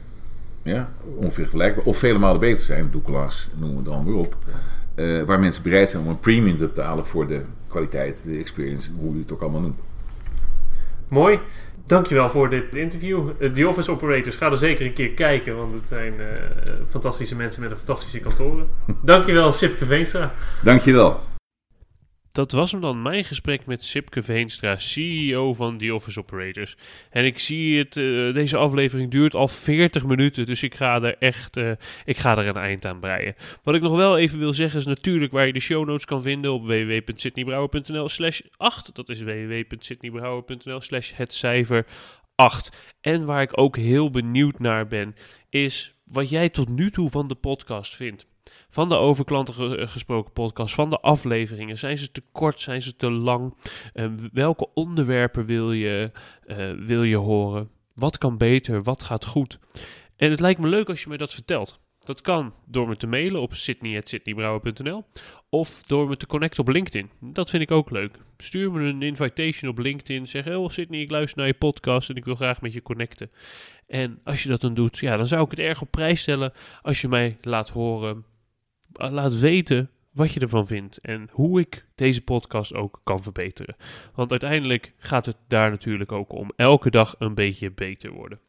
[0.62, 4.36] ja, ongeveer gelijk, of vele malen beter zijn, Douglas, noemen we het allemaal op.
[5.26, 9.14] waar mensen bereid zijn om een premium te betalen voor de kwaliteit, de experience, hoe
[9.14, 9.80] je het ook allemaal noemt.
[11.08, 11.38] Mooi.
[11.86, 13.28] Dankjewel voor dit interview.
[13.38, 16.14] Uh, The Office Operators, ga er zeker een keer kijken, want het zijn
[16.90, 18.68] fantastische mensen met een fantastische kantoren.
[19.02, 20.32] Dankjewel, Sipke Veenstra.
[20.62, 21.20] Dankjewel.
[22.36, 26.76] Dat was hem dan, mijn gesprek met Sipke Veenstra, CEO van The Office Operators.
[27.10, 31.16] En ik zie het, uh, deze aflevering duurt al 40 minuten, dus ik ga er
[31.18, 31.70] echt uh,
[32.04, 33.34] ik ga er een eind aan breien.
[33.62, 36.22] Wat ik nog wel even wil zeggen is natuurlijk waar je de show notes kan
[36.22, 38.94] vinden op www.sydneybrouwer.nl slash 8.
[38.94, 41.86] Dat is www.sydneybrouwer.nl slash het cijfer
[42.34, 42.96] 8.
[43.00, 45.14] En waar ik ook heel benieuwd naar ben,
[45.50, 48.26] is wat jij tot nu toe van de podcast vindt
[48.70, 51.78] van de overklanten eh, gesproken podcast, van de afleveringen.
[51.78, 53.54] Zijn ze te kort, zijn ze te lang?
[53.94, 56.10] Uh, welke onderwerpen wil je,
[56.46, 57.70] uh, wil je horen?
[57.94, 58.82] Wat kan beter?
[58.82, 59.58] Wat gaat goed?
[60.16, 61.80] En het lijkt me leuk als je mij dat vertelt.
[61.98, 65.04] Dat kan door me te mailen op sydney.sydneybrouwer.nl
[65.48, 67.10] of door me te connecten op LinkedIn.
[67.20, 68.18] Dat vind ik ook leuk.
[68.36, 70.28] Stuur me een invitation op LinkedIn.
[70.28, 73.30] Zeg, oh Sydney, ik luister naar je podcast en ik wil graag met je connecten.
[73.86, 76.52] En als je dat dan doet, ja, dan zou ik het erg op prijs stellen
[76.82, 78.35] als je mij laat horen eh,
[78.96, 83.76] laat weten wat je ervan vindt en hoe ik deze podcast ook kan verbeteren.
[84.14, 88.40] Want uiteindelijk gaat het daar natuurlijk ook om elke dag een beetje beter worden.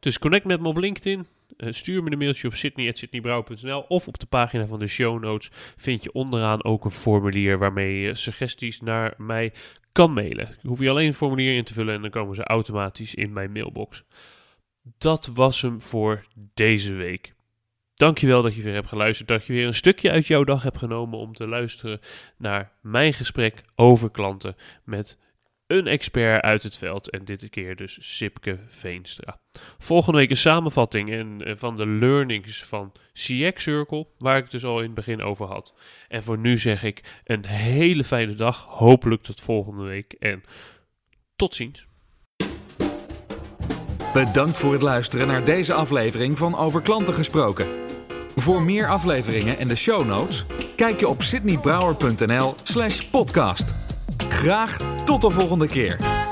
[0.00, 1.26] Dus connect met me op LinkedIn.
[1.56, 5.50] Eh, stuur me een mailtje op sydney.sydneybrouw.nl of op de pagina van de show notes
[5.76, 9.52] vind je onderaan ook een formulier waarmee je suggesties naar mij
[9.92, 10.48] kan mailen.
[10.48, 13.32] Ik hoef je alleen een formulier in te vullen en dan komen ze automatisch in
[13.32, 14.04] mijn mailbox.
[14.98, 17.35] Dat was hem voor deze week.
[17.96, 19.28] Dankjewel dat je weer hebt geluisterd.
[19.28, 22.00] Dat je weer een stukje uit jouw dag hebt genomen om te luisteren
[22.36, 25.18] naar mijn gesprek over klanten met
[25.66, 27.10] een expert uit het veld.
[27.10, 29.38] En dit keer dus Sipke Veenstra.
[29.78, 34.52] Volgende week een samenvatting en, eh, van de learnings van CX Circle, waar ik het
[34.52, 35.74] dus al in het begin over had.
[36.08, 38.64] En voor nu zeg ik een hele fijne dag.
[38.68, 40.42] Hopelijk tot volgende week en
[41.36, 41.86] tot ziens.
[44.12, 47.85] Bedankt voor het luisteren naar deze aflevering van Over Klanten Gesproken.
[48.40, 53.74] Voor meer afleveringen en de show notes, kijk je op sydneybrouwer.nl slash podcast.
[54.28, 56.25] Graag tot de volgende keer.